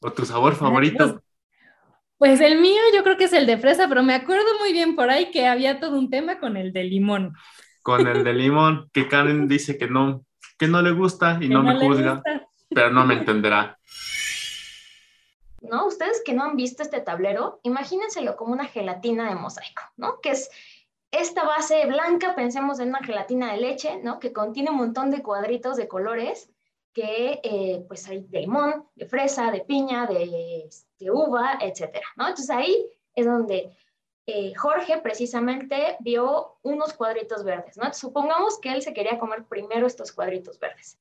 ¿O 0.00 0.12
tu 0.12 0.24
sabor 0.26 0.54
favorito? 0.54 1.23
Pues 2.18 2.40
el 2.40 2.60
mío 2.60 2.80
yo 2.94 3.02
creo 3.02 3.16
que 3.16 3.24
es 3.24 3.32
el 3.32 3.46
de 3.46 3.58
fresa, 3.58 3.88
pero 3.88 4.02
me 4.02 4.14
acuerdo 4.14 4.58
muy 4.60 4.72
bien 4.72 4.96
por 4.96 5.10
ahí 5.10 5.30
que 5.30 5.46
había 5.46 5.80
todo 5.80 5.98
un 5.98 6.10
tema 6.10 6.38
con 6.38 6.56
el 6.56 6.72
de 6.72 6.84
limón. 6.84 7.34
Con 7.82 8.06
el 8.06 8.24
de 8.24 8.32
limón, 8.34 8.88
que 8.92 9.08
Karen 9.08 9.48
dice 9.48 9.76
que 9.76 9.88
no, 9.88 10.24
que 10.58 10.68
no 10.68 10.80
le 10.80 10.92
gusta 10.92 11.38
y 11.40 11.48
no, 11.48 11.62
me 11.62 11.78
juzga, 11.78 12.22
pero 12.70 12.90
no 12.90 13.04
me 13.04 13.14
entenderá. 13.14 13.78
¿no? 15.64 15.86
Ustedes 15.86 16.22
que 16.24 16.34
no 16.34 16.44
han 16.44 16.56
visto 16.56 16.82
este 16.82 17.00
tablero, 17.00 17.60
imagínenselo 17.62 18.36
como 18.36 18.52
una 18.52 18.66
gelatina 18.66 19.28
de 19.28 19.34
mosaico, 19.34 19.82
¿no? 19.96 20.20
Que 20.20 20.30
es 20.30 20.50
esta 21.10 21.44
base 21.44 21.86
blanca, 21.86 22.34
pensemos 22.34 22.80
en 22.80 22.88
una 22.88 23.02
gelatina 23.02 23.52
de 23.52 23.58
leche, 23.58 24.00
¿no? 24.02 24.18
Que 24.18 24.32
contiene 24.32 24.70
un 24.70 24.76
montón 24.76 25.10
de 25.10 25.22
cuadritos 25.22 25.76
de 25.76 25.88
colores 25.88 26.50
que, 26.94 27.40
eh, 27.42 27.84
pues 27.88 28.08
hay 28.08 28.20
de 28.20 28.40
limón, 28.40 28.88
de 28.94 29.06
fresa, 29.06 29.50
de 29.50 29.60
piña, 29.60 30.06
de, 30.06 30.70
de, 30.98 31.10
uva, 31.10 31.58
etcétera, 31.60 32.06
¿no? 32.16 32.28
Entonces 32.28 32.50
ahí 32.50 32.86
es 33.14 33.26
donde 33.26 33.76
eh, 34.26 34.54
Jorge 34.54 34.98
precisamente 35.02 35.96
vio 36.00 36.56
unos 36.62 36.94
cuadritos 36.94 37.44
verdes, 37.44 37.76
¿no? 37.76 37.92
supongamos 37.92 38.58
que 38.60 38.72
él 38.72 38.80
se 38.80 38.94
quería 38.94 39.18
comer 39.18 39.44
primero 39.44 39.86
estos 39.86 40.12
cuadritos 40.12 40.58
verdes, 40.58 40.98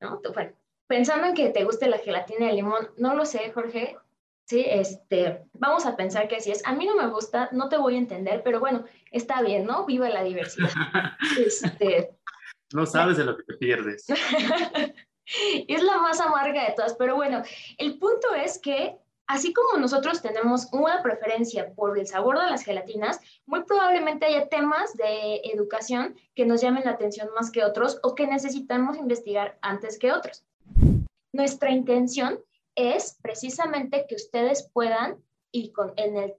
¿no? 0.00 0.20
Bueno, 0.32 0.52
pensando 0.86 1.26
en 1.28 1.34
que 1.34 1.48
te 1.48 1.64
guste 1.64 1.88
la 1.88 1.98
gelatina 1.98 2.46
de 2.46 2.52
limón, 2.52 2.90
no 2.98 3.14
lo 3.14 3.24
sé, 3.24 3.50
Jorge. 3.52 3.96
Sí, 4.44 4.64
este, 4.66 5.44
vamos 5.52 5.86
a 5.86 5.96
pensar 5.96 6.26
que 6.26 6.36
así 6.36 6.50
es. 6.50 6.66
A 6.66 6.72
mí 6.72 6.84
no 6.84 6.96
me 6.96 7.06
gusta, 7.06 7.48
no 7.52 7.68
te 7.68 7.76
voy 7.76 7.94
a 7.94 7.98
entender, 7.98 8.42
pero 8.42 8.58
bueno, 8.58 8.84
está 9.12 9.42
bien, 9.42 9.64
¿no? 9.64 9.86
Viva 9.86 10.08
la 10.08 10.24
diversidad. 10.24 10.70
Este, 11.38 12.18
no 12.72 12.86
sabes 12.86 13.16
de 13.16 13.24
lo 13.24 13.36
que 13.36 13.44
te 13.44 13.54
pierdes. 13.54 14.06
es 15.68 15.82
la 15.82 15.98
más 15.98 16.20
amarga 16.20 16.66
de 16.66 16.74
todas, 16.74 16.94
pero 16.94 17.16
bueno, 17.16 17.42
el 17.78 17.98
punto 17.98 18.34
es 18.34 18.58
que 18.58 18.96
así 19.30 19.52
como 19.52 19.80
nosotros 19.80 20.20
tenemos 20.22 20.68
una 20.72 21.02
preferencia 21.02 21.72
por 21.74 21.96
el 21.96 22.06
sabor 22.06 22.40
de 22.40 22.50
las 22.50 22.64
gelatinas, 22.64 23.20
muy 23.46 23.62
probablemente 23.62 24.26
haya 24.26 24.48
temas 24.48 24.96
de 24.96 25.40
educación 25.44 26.16
que 26.34 26.44
nos 26.44 26.60
llamen 26.60 26.84
la 26.84 26.92
atención 26.92 27.28
más 27.36 27.52
que 27.52 27.64
otros 27.64 28.00
o 28.02 28.16
que 28.16 28.26
necesitamos 28.26 28.96
investigar 28.96 29.56
antes 29.62 30.00
que 30.00 30.10
otros. 30.10 30.44
Nuestra 31.32 31.70
intención 31.70 32.40
es 32.74 33.18
precisamente 33.22 34.06
que 34.08 34.16
ustedes 34.16 34.68
puedan, 34.72 35.22
y 35.52 35.70
con, 35.70 35.92
en, 35.96 36.34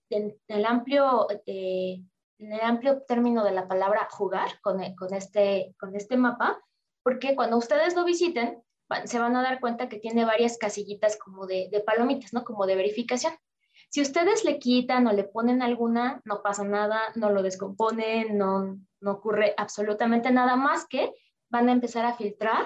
el, 0.48 0.66
amplio, 0.66 1.28
eh, 1.46 2.02
en 2.42 2.54
el 2.54 2.62
amplio 2.62 3.04
término 3.04 3.44
de 3.44 3.52
la 3.52 3.68
palabra 3.68 4.08
jugar 4.10 4.60
con, 4.62 4.82
con, 4.96 5.14
este, 5.14 5.76
con 5.80 5.96
este 5.96 6.18
mapa, 6.18 6.60
porque 7.04 7.36
cuando 7.36 7.58
ustedes 7.58 7.96
lo 7.96 8.04
visiten, 8.04 8.62
se 9.06 9.20
van 9.20 9.36
a 9.36 9.44
dar 9.44 9.60
cuenta 9.60 9.88
que 9.88 10.00
tiene 10.00 10.26
varias 10.26 10.58
casillitas 10.58 11.18
como 11.18 11.46
de, 11.46 11.70
de, 11.72 11.80
palomitas, 11.82 12.34
¿no? 12.34 12.44
Como 12.44 12.66
de 12.66 12.76
verificación. 12.76 13.34
Si 13.90 14.02
ustedes 14.02 14.44
le 14.44 14.60
quitan 14.60 15.08
o 15.08 15.14
le 15.14 15.24
ponen 15.24 15.62
alguna, 15.62 16.22
no 16.26 16.42
pasa 16.42 16.64
nada, 16.64 17.00
no 17.16 17.30
lo 17.30 17.44
descomponen, 17.44 18.38
no, 18.38 18.78
no 19.00 19.12
ocurre 19.12 19.54
absolutamente 19.58 20.32
nada 20.32 20.56
más 20.56 20.86
que 20.88 21.14
van 21.50 21.70
a 21.70 21.74
empezar 21.74 22.06
a 22.06 22.16
filtrar 22.16 22.66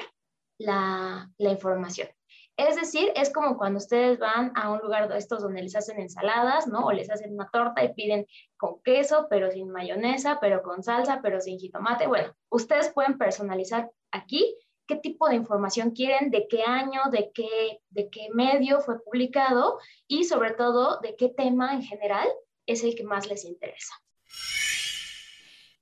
la, 0.57 1.29
la, 1.37 1.51
información. 1.51 2.07
Es 2.57 2.77
decir, 2.77 3.11
es 3.15 3.33
como 3.33 3.57
cuando 3.57 3.79
ustedes 3.79 4.17
van 4.17 4.53
a 4.55 4.71
un 4.71 4.79
lugar 4.79 5.09
de 5.09 5.17
estos 5.17 5.41
donde 5.41 5.61
les 5.61 5.75
hacen 5.75 5.99
ensaladas, 5.99 6.67
¿no? 6.67 6.85
O 6.85 6.91
les 6.93 7.09
hacen 7.11 7.33
una 7.33 7.49
torta 7.51 7.83
y 7.83 7.93
piden 7.93 8.25
con 8.55 8.81
queso, 8.81 9.27
pero 9.29 9.51
sin 9.51 9.69
mayonesa, 9.69 10.39
pero 10.39 10.63
con 10.63 10.81
salsa, 10.81 11.19
pero 11.21 11.41
sin 11.41 11.59
jitomate. 11.59 12.07
Bueno, 12.07 12.33
ustedes 12.49 12.93
pueden 12.93 13.17
personalizar 13.17 13.91
aquí 14.11 14.55
qué 14.87 14.95
tipo 14.95 15.27
de 15.27 15.35
información 15.35 15.91
quieren, 15.91 16.31
de 16.31 16.47
qué 16.47 16.63
año, 16.63 17.01
de 17.11 17.31
qué, 17.33 17.81
de 17.89 18.09
qué 18.09 18.29
medio 18.33 18.79
fue 18.79 19.03
publicado 19.03 19.77
y 20.07 20.23
sobre 20.23 20.51
todo 20.51 20.99
de 21.01 21.15
qué 21.17 21.27
tema 21.27 21.73
en 21.73 21.83
general 21.83 22.27
es 22.65 22.85
el 22.85 22.95
que 22.95 23.03
más 23.03 23.27
les 23.27 23.43
interesa. 23.43 23.95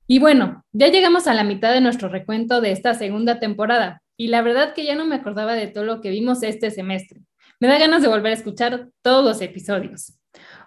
Y 0.08 0.20
bueno, 0.20 0.66
ya 0.72 0.88
llegamos 0.88 1.28
a 1.28 1.34
la 1.34 1.44
mitad 1.44 1.72
de 1.72 1.82
nuestro 1.82 2.10
recuento 2.10 2.62
de 2.62 2.72
esta 2.72 2.94
segunda 2.94 3.40
temporada 3.40 4.03
y 4.18 4.28
la 4.28 4.42
verdad 4.42 4.74
que 4.74 4.86
ya 4.86 4.96
no 4.96 5.06
me 5.06 5.16
acordaba 5.16 5.54
de 5.54 5.68
todo 5.68 5.84
lo 5.84 6.02
que 6.02 6.10
vimos 6.10 6.44
este 6.44 6.72
semestre. 6.72 7.22
Me 7.60 7.68
da 7.68 7.80
ganas 7.80 8.02
de 8.02 8.08
volver 8.08 8.32
a 8.32 8.36
escuchar 8.36 8.90
todos 9.02 9.24
los 9.24 9.42
episodios. 9.42 10.20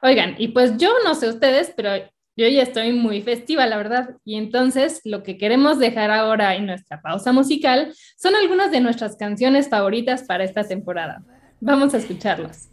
Oigan, 0.03 0.35
y 0.39 0.49
pues 0.49 0.77
yo 0.77 0.93
no 1.05 1.15
sé 1.15 1.29
ustedes, 1.29 1.73
pero 1.77 1.91
yo 2.37 2.49
ya 2.49 2.63
estoy 2.63 2.93
muy 2.93 3.23
festiva, 3.23 3.67
la 3.67 3.77
verdad. 3.77 4.17
Y 4.25 4.37
entonces 4.37 5.01
lo 5.05 5.23
que 5.23 5.39
queremos 5.39 5.79
dejar 5.79 6.11
ahora 6.11 6.55
en 6.55 6.67
nuestra 6.67 7.01
pausa 7.01 7.33
musical 7.33 7.95
son 8.17 8.35
algunas 8.35 8.71
de 8.71 8.81
nuestras 8.81 9.17
canciones 9.17 9.69
favoritas 9.69 10.25
para 10.25 10.45
esta 10.45 10.67
temporada. 10.67 11.23
Vamos 11.61 11.95
a 11.95 11.99
escucharlas. 11.99 12.71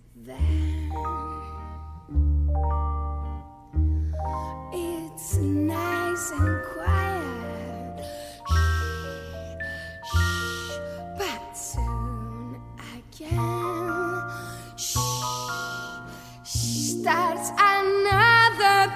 starts 6.23 7.02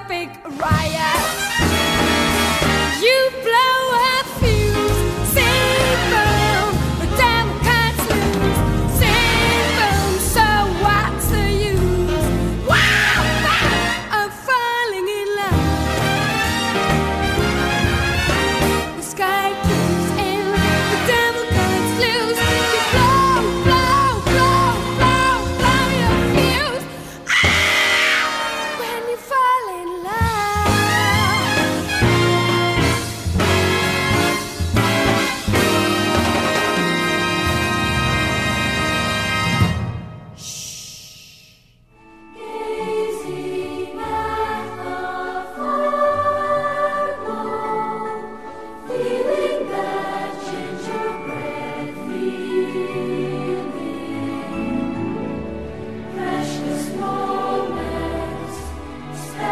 big 0.07 0.29
riot. 0.57 1.37
You 3.01 3.46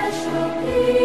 I 0.05 0.11
shall 0.11 0.65
be. 0.65 1.04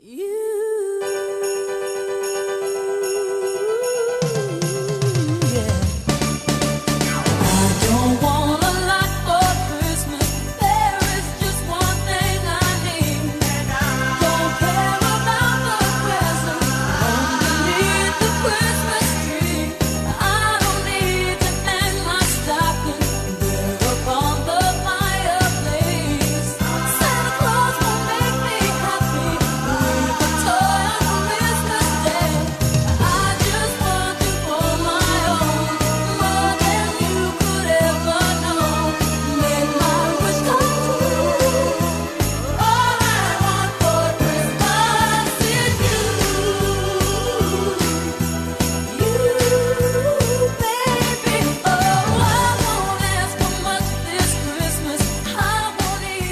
You 0.00 1.27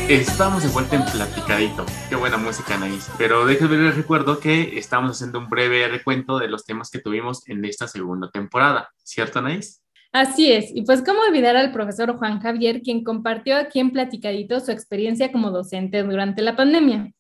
Estamos 0.09 0.63
de 0.63 0.69
vuelta 0.69 0.95
en 0.95 1.03
Platicadito. 1.03 1.85
Qué 2.09 2.15
buena 2.15 2.37
música, 2.37 2.77
Anaís. 2.77 3.11
Pero 3.19 3.45
déjenme 3.45 3.77
les 3.77 3.97
recuerdo 3.97 4.39
que 4.39 4.79
estamos 4.79 5.11
haciendo 5.11 5.41
un 5.41 5.49
breve 5.49 5.89
recuento 5.89 6.39
de 6.39 6.47
los 6.47 6.65
temas 6.65 6.93
que 6.93 7.01
tuvimos 7.01 7.49
en 7.49 7.65
esta 7.65 7.89
segunda 7.89 8.31
temporada. 8.31 8.89
¿Cierto, 9.03 9.41
Anaís? 9.41 9.83
Así 10.13 10.53
es. 10.53 10.71
Y 10.73 10.83
pues, 10.83 11.03
¿cómo 11.03 11.23
olvidar 11.23 11.57
al 11.57 11.73
profesor 11.73 12.17
Juan 12.19 12.39
Javier, 12.39 12.83
quien 12.83 13.03
compartió 13.03 13.57
aquí 13.57 13.81
en 13.81 13.91
Platicadito 13.91 14.61
su 14.61 14.71
experiencia 14.71 15.33
como 15.33 15.51
docente 15.51 16.05
durante 16.05 16.41
la 16.41 16.55
pandemia? 16.55 17.13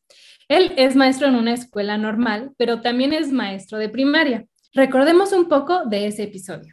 Él 0.46 0.72
es 0.76 0.94
maestro 0.94 1.26
en 1.26 1.34
una 1.34 1.54
escuela 1.54 1.98
normal, 1.98 2.52
pero 2.56 2.82
también 2.82 3.12
es 3.12 3.32
maestro 3.32 3.78
de 3.78 3.88
primaria. 3.88 4.46
Recordemos 4.74 5.32
un 5.32 5.48
poco 5.48 5.87
de 5.87 6.06
ese 6.06 6.22
episodio. 6.22 6.72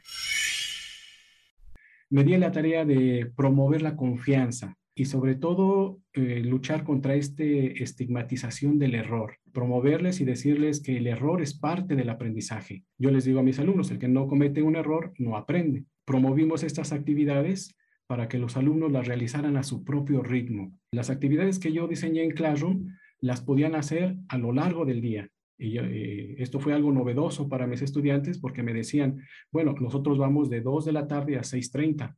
Me 2.11 2.23
di 2.23 2.38
la 2.38 2.51
tarea 2.51 2.85
de 2.85 3.31
promover 3.35 3.81
la 3.81 3.95
confianza 3.95 4.77
y 4.95 5.06
sobre 5.06 5.36
todo 5.36 5.99
eh, 6.13 6.41
luchar 6.43 6.84
contra 6.84 7.15
esta 7.15 7.43
estigmatización 7.43 8.77
del 8.77 8.95
error, 8.95 9.38
promoverles 9.51 10.21
y 10.21 10.25
decirles 10.25 10.82
que 10.82 10.97
el 10.97 11.08
error 11.08 11.41
es 11.41 11.53
parte 11.53 11.95
del 11.95 12.10
aprendizaje. 12.10 12.84
Yo 12.97 13.10
les 13.10 13.25
digo 13.25 13.39
a 13.39 13.43
mis 13.43 13.60
alumnos, 13.60 13.89
el 13.91 13.99
que 13.99 14.08
no 14.08 14.27
comete 14.27 14.62
un 14.62 14.75
error 14.75 15.13
no 15.17 15.36
aprende. 15.36 15.86
Promovimos 16.06 16.63
estas 16.63 16.91
actividades 16.91 17.75
para 18.06 18.27
que 18.27 18.38
los 18.38 18.58
alumnos 18.58 18.91
las 18.91 19.08
realizaran 19.08 19.58
a 19.58 19.63
su 19.63 19.84
propio 19.84 20.21
ritmo. 20.21 20.77
Las 20.91 21.10
actividades 21.10 21.58
que 21.58 21.71
yo 21.71 21.88
diseñé 21.88 22.23
en 22.23 22.32
Classroom 22.32 22.88
las 23.19 23.41
podían 23.41 23.75
hacer 23.75 24.17
a 24.27 24.38
lo 24.38 24.51
largo 24.51 24.86
del 24.86 25.01
día. 25.01 25.29
Eh, 25.58 26.36
esto 26.39 26.60
fue 26.60 26.73
algo 26.73 26.91
novedoso 26.91 27.47
para 27.47 27.67
mis 27.67 27.82
estudiantes 27.82 28.38
porque 28.38 28.63
me 28.63 28.73
decían, 28.73 29.21
bueno, 29.51 29.73
nosotros 29.79 30.17
vamos 30.17 30.49
de 30.49 30.62
2 30.62 30.86
de 30.86 30.91
la 30.91 31.08
tarde 31.08 31.38
a 31.38 31.41
6.30 31.41 32.12
eh, 32.12 32.15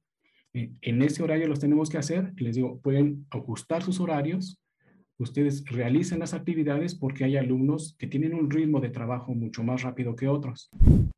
en 0.55 1.01
ese 1.01 1.21
horario 1.21 1.47
los 1.47 1.59
tenemos 1.59 1.89
que 1.89 1.97
hacer. 1.97 2.33
Les 2.37 2.55
digo, 2.55 2.79
pueden 2.79 3.25
ajustar 3.29 3.83
sus 3.83 3.99
horarios. 3.99 4.61
Ustedes 5.17 5.65
realicen 5.65 6.19
las 6.19 6.33
actividades 6.33 6.95
porque 6.95 7.25
hay 7.25 7.37
alumnos 7.37 7.95
que 7.97 8.07
tienen 8.07 8.33
un 8.33 8.49
ritmo 8.49 8.79
de 8.79 8.89
trabajo 8.89 9.33
mucho 9.33 9.63
más 9.63 9.81
rápido 9.81 10.15
que 10.15 10.27
otros. 10.27 10.69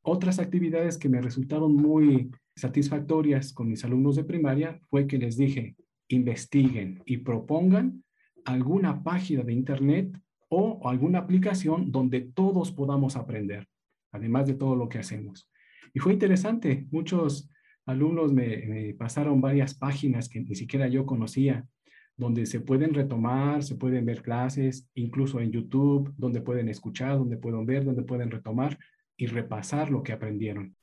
Otras 0.02 0.39
actividades 0.39 0.97
que 0.97 1.10
me 1.10 1.21
resultaron 1.21 1.76
muy 1.76 2.32
satisfactorias 2.56 3.54
con 3.54 3.69
mis 3.69 3.84
alumnos 3.84 4.15
de 4.15 4.23
primaria 4.23 4.80
fue 4.89 5.08
que 5.08 5.17
les 5.17 5.38
dije, 5.38 5.76
investiguen 6.10 7.02
y 7.06 7.17
propongan 7.17 8.04
alguna 8.45 9.04
página 9.04 9.43
de 9.43 9.54
internet 9.54 10.19
o 10.50 10.88
alguna 10.88 11.19
aplicación 11.19 11.91
donde 11.91 12.21
todos 12.21 12.71
podamos 12.71 13.15
aprender, 13.15 13.67
además 14.12 14.47
de 14.47 14.54
todo 14.54 14.76
lo 14.76 14.89
que 14.89 15.00
hacemos. 15.00 15.52
Y 15.93 16.00
fue 16.00 16.13
interesante, 16.13 16.88
muchos 16.91 17.50
alumnos 17.88 18.32
me, 18.34 18.93
pasaron 18.93 19.41
varias 19.41 19.73
páginas 19.73 20.30
que 20.30 20.41
ni 20.41 20.56
siquiera 20.56 20.88
yo 20.88 21.06
conocía, 21.06 21.65
donde 22.15 22.45
se 22.45 22.60
pueden 22.60 22.93
retomar, 22.93 23.63
se 23.63 23.76
pueden 23.76 24.06
ver 24.06 24.21
clases, 24.21 24.88
incluso 24.93 25.39
en 25.39 25.52
YouTube, 25.52 26.13
donde 26.17 26.41
pueden 26.41 26.69
escuchar, 26.69 27.17
donde 27.17 27.38
pueden 27.38 27.65
ver, 27.65 27.86
donde 27.86 28.04
pueden 28.04 28.30
retomar 28.30 28.78
y 29.15 29.28
repasar 29.28 29.89
lo 29.89 30.04
que 30.04 30.13
aprendieron. 30.13 30.76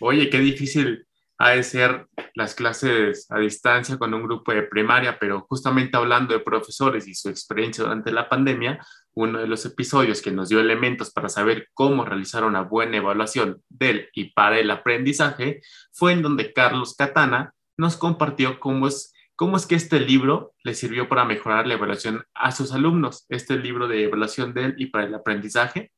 Oye, 0.00 0.28
qué 0.28 0.40
difícil 0.40 1.07
ha 1.38 1.50
de 1.50 1.62
ser 1.62 2.08
las 2.34 2.54
clases 2.54 3.30
a 3.30 3.38
distancia 3.38 3.96
con 3.96 4.12
un 4.12 4.24
grupo 4.24 4.52
de 4.52 4.64
primaria, 4.64 5.18
pero 5.18 5.46
justamente 5.48 5.96
hablando 5.96 6.34
de 6.34 6.40
profesores 6.40 7.06
y 7.06 7.14
su 7.14 7.28
experiencia 7.28 7.84
durante 7.84 8.10
la 8.10 8.28
pandemia, 8.28 8.84
uno 9.14 9.38
de 9.38 9.46
los 9.46 9.64
episodios 9.64 10.20
que 10.20 10.32
nos 10.32 10.48
dio 10.48 10.60
elementos 10.60 11.12
para 11.12 11.28
saber 11.28 11.68
cómo 11.74 12.04
realizar 12.04 12.44
una 12.44 12.62
buena 12.62 12.96
evaluación 12.96 13.62
del 13.68 14.08
y 14.14 14.32
para 14.32 14.58
el 14.58 14.70
aprendizaje 14.70 15.60
fue 15.92 16.12
en 16.12 16.22
donde 16.22 16.52
Carlos 16.52 16.96
Catana 16.96 17.54
nos 17.76 17.96
compartió 17.96 18.58
cómo 18.58 18.88
es, 18.88 19.12
cómo 19.36 19.56
es 19.56 19.66
que 19.66 19.76
este 19.76 20.00
libro 20.00 20.54
le 20.64 20.74
sirvió 20.74 21.08
para 21.08 21.24
mejorar 21.24 21.68
la 21.68 21.74
evaluación 21.74 22.24
a 22.34 22.50
sus 22.50 22.72
alumnos, 22.72 23.26
este 23.28 23.56
libro 23.56 23.86
de 23.86 24.04
evaluación 24.04 24.54
del 24.54 24.74
y 24.76 24.86
para 24.86 25.06
el 25.06 25.14
aprendizaje, 25.14 25.92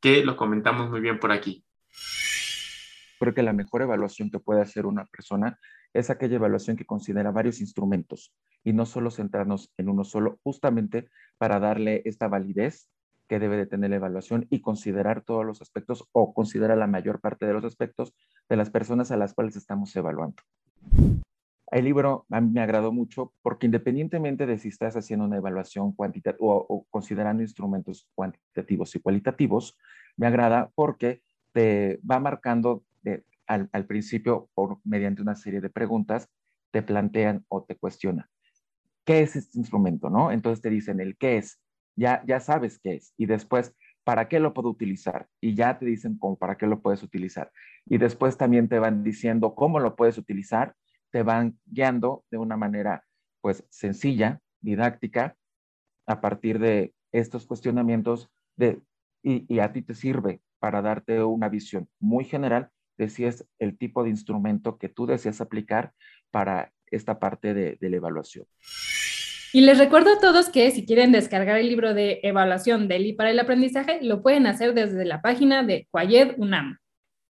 que 0.00 0.22
lo 0.22 0.36
comentamos 0.36 0.90
muy 0.90 1.00
bien 1.00 1.18
por 1.18 1.32
aquí. 1.32 1.64
Creo 3.22 3.34
que 3.34 3.44
la 3.44 3.52
mejor 3.52 3.82
evaluación 3.82 4.32
que 4.32 4.40
puede 4.40 4.62
hacer 4.62 4.84
una 4.84 5.04
persona 5.04 5.56
es 5.94 6.10
aquella 6.10 6.34
evaluación 6.34 6.76
que 6.76 6.84
considera 6.84 7.30
varios 7.30 7.60
instrumentos 7.60 8.34
y 8.64 8.72
no 8.72 8.84
solo 8.84 9.12
centrarnos 9.12 9.72
en 9.76 9.88
uno 9.88 10.02
solo, 10.02 10.40
justamente 10.42 11.06
para 11.38 11.60
darle 11.60 12.02
esta 12.04 12.26
validez 12.26 12.88
que 13.28 13.38
debe 13.38 13.56
de 13.56 13.66
tener 13.66 13.90
la 13.90 13.96
evaluación 13.96 14.48
y 14.50 14.60
considerar 14.60 15.22
todos 15.22 15.46
los 15.46 15.62
aspectos 15.62 16.04
o 16.10 16.34
considerar 16.34 16.76
la 16.76 16.88
mayor 16.88 17.20
parte 17.20 17.46
de 17.46 17.52
los 17.52 17.64
aspectos 17.64 18.12
de 18.48 18.56
las 18.56 18.70
personas 18.70 19.12
a 19.12 19.16
las 19.16 19.34
cuales 19.34 19.54
estamos 19.54 19.94
evaluando. 19.94 20.42
El 21.70 21.84
libro 21.84 22.26
a 22.28 22.40
mí 22.40 22.50
me 22.50 22.60
agradó 22.60 22.90
mucho 22.90 23.34
porque 23.40 23.66
independientemente 23.66 24.46
de 24.46 24.58
si 24.58 24.66
estás 24.66 24.96
haciendo 24.96 25.26
una 25.26 25.36
evaluación 25.36 25.92
cuantitativa 25.92 26.38
o, 26.40 26.86
considerando 26.90 27.44
instrumentos 27.44 28.08
cuantitativos 28.16 28.96
y 28.96 28.98
cualitativos, 28.98 29.78
me 30.16 30.26
agrada 30.26 30.72
porque 30.74 31.22
te 31.52 32.00
va 32.04 32.18
marcando 32.18 32.82
al, 33.46 33.86
principio, 33.86 34.50
por, 34.54 34.78
mediante 34.84 35.22
una 35.22 35.34
serie 35.34 35.60
de 35.60 35.70
preguntas, 35.70 36.28
te 36.70 36.82
plantean 36.82 37.44
o 37.48 37.64
te 37.64 37.76
cuestionan. 37.76 38.26
¿Qué 39.04 39.20
es 39.20 39.36
este 39.36 39.58
instrumento? 39.58 40.10
¿no? 40.10 40.30
Entonces 40.30 40.62
te 40.62 40.70
dicen 40.70 41.00
el 41.00 41.16
qué 41.16 41.38
es, 41.38 41.60
ya, 41.96 42.22
ya 42.26 42.40
sabes 42.40 42.78
qué 42.78 42.94
es. 42.94 43.12
Y 43.16 43.26
después, 43.26 43.74
¿para 44.04 44.28
qué 44.28 44.40
lo 44.40 44.54
puedo 44.54 44.70
utilizar? 44.70 45.28
Y 45.40 45.54
ya 45.54 45.78
te 45.78 45.86
dicen 45.86 46.18
cómo, 46.18 46.36
para 46.36 46.56
qué 46.56 46.66
lo 46.66 46.80
puedes 46.80 47.02
utilizar. 47.02 47.50
Y 47.86 47.98
después 47.98 48.36
también 48.36 48.68
te 48.68 48.78
van 48.78 49.02
diciendo 49.02 49.54
cómo 49.54 49.80
lo 49.80 49.96
puedes 49.96 50.18
utilizar, 50.18 50.74
te 51.10 51.22
van 51.22 51.58
guiando 51.66 52.24
de 52.30 52.38
una 52.38 52.56
manera 52.56 53.04
pues 53.40 53.66
sencilla, 53.70 54.40
didáctica, 54.60 55.36
a 56.06 56.20
partir 56.20 56.58
de 56.58 56.94
estos 57.10 57.46
cuestionamientos 57.46 58.30
de, 58.56 58.80
y, 59.22 59.52
y 59.52 59.58
a 59.58 59.72
ti 59.72 59.82
te 59.82 59.94
sirve 59.94 60.40
para 60.58 60.80
darte 60.80 61.22
una 61.22 61.48
visión 61.48 61.88
muy 61.98 62.24
general 62.24 62.70
de 63.02 63.08
si 63.08 63.24
es 63.24 63.44
el 63.58 63.76
tipo 63.76 64.04
de 64.04 64.10
instrumento 64.10 64.78
que 64.78 64.88
tú 64.88 65.06
deseas 65.06 65.40
aplicar 65.40 65.92
para 66.30 66.72
esta 66.86 67.18
parte 67.18 67.52
de, 67.52 67.76
la 67.80 67.96
evaluación. 67.96 68.46
Y 69.52 69.62
les 69.62 69.78
recuerdo 69.78 70.14
a 70.14 70.20
todos 70.20 70.48
que 70.48 70.70
si 70.70 70.86
quieren 70.86 71.12
descargar 71.12 71.58
el 71.58 71.68
libro 71.68 71.94
de 71.94 72.20
evaluación 72.22 72.88
del 72.88 73.06
y 73.06 73.12
para 73.12 73.30
el 73.30 73.40
aprendizaje, 73.40 73.98
lo 74.02 74.22
pueden 74.22 74.46
hacer 74.46 74.72
desde 74.72 75.04
la 75.04 75.20
página 75.20 75.62
de 75.62 75.88
Quayed 75.90 76.34
UNAM. 76.38 76.78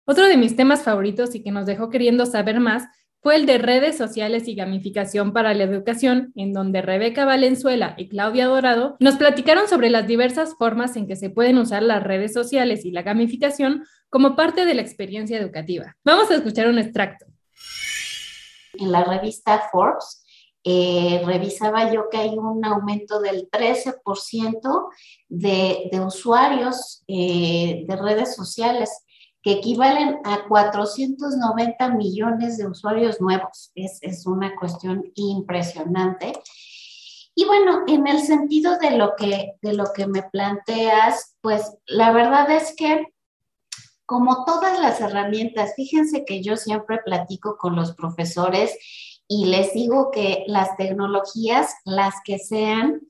Otro 0.06 0.28
de 0.28 0.38
mis 0.38 0.56
temas 0.56 0.84
favoritos 0.84 1.34
y 1.34 1.44
que 1.44 1.52
nos 1.52 1.66
dejó 1.66 1.90
queriendo 1.90 2.26
saber 2.26 2.60
más 2.60 2.84
fue 3.26 3.38
el 3.38 3.48
de 3.48 3.58
redes 3.58 3.98
sociales 3.98 4.48
y 4.48 4.54
gamificación 4.54 5.34
para 5.34 5.56
la 5.56 5.64
educación, 5.64 6.32
en 6.36 6.54
donde 6.54 6.84
Rebeca 6.84 7.26
Valenzuela 7.26 7.96
y 7.98 8.08
Claudia 8.08 8.46
Dorado 8.46 8.98
nos 9.00 9.16
platicaron 9.16 9.68
sobre 9.68 9.90
las 9.90 10.06
diversas 10.06 10.54
formas 10.60 10.96
en 10.96 11.08
que 11.08 11.16
se 11.16 11.32
pueden 11.32 11.58
usar 11.58 11.82
las 11.82 12.04
redes 12.04 12.34
sociales 12.34 12.86
y 12.86 12.92
la 12.92 13.02
gamificación 13.02 13.84
como 14.12 14.36
parte 14.36 14.64
de 14.64 14.76
la 14.76 14.84
experiencia 14.84 15.40
educativa. 15.40 15.98
Vamos 16.04 16.30
a 16.30 16.36
escuchar 16.36 16.68
un 16.68 16.78
extracto. 16.78 17.26
En 18.76 18.92
la 18.92 19.04
revista 19.04 19.70
Forbes 19.72 20.24
eh, 20.64 21.24
revisaba 21.26 21.92
yo 21.92 22.10
que 22.12 22.18
hay 22.18 22.38
un 22.38 22.64
aumento 22.64 23.22
del 23.22 23.50
13% 23.50 24.90
de, 25.30 25.90
usuarios 26.06 27.04
eh, 27.08 27.86
de 27.88 27.96
redes 27.96 28.36
sociales 28.36 28.92
que 29.46 29.52
equivalen 29.52 30.22
a 30.24 30.48
490 30.48 31.90
millones 31.90 32.58
de 32.58 32.66
usuarios 32.66 33.22
nuevos. 33.22 33.72
Es, 33.76 34.00
es 34.02 34.26
una 34.26 34.56
cuestión 34.56 35.04
impresionante. 35.14 36.34
Y 37.36 37.46
bueno, 37.46 37.84
en 37.86 38.08
el 38.08 38.22
sentido 38.22 38.80
de 38.80 38.98
lo 38.98 39.16
que, 39.16 39.54
de 39.62 39.74
lo 39.74 39.94
que 39.94 40.08
me 40.08 40.24
planteas, 40.24 41.36
pues 41.42 41.78
la 41.86 42.12
verdad 42.12 42.50
es 42.50 42.74
que 42.76 43.14
como 44.08 44.46
todas 44.46 44.80
las 44.80 45.00
herramientas, 45.00 45.74
fíjense 45.76 46.26
que 46.26 46.42
yo 46.42 46.58
siempre 46.58 47.02
platico 47.06 47.56
con 47.58 47.76
los 47.76 47.94
profesores 47.94 48.76
y 49.28 49.46
les 49.46 49.74
digo 49.74 50.10
que 50.10 50.44
las 50.48 50.76
tecnologías, 50.76 51.76
las 51.86 52.16
que 52.24 52.40
sean, 52.40 53.02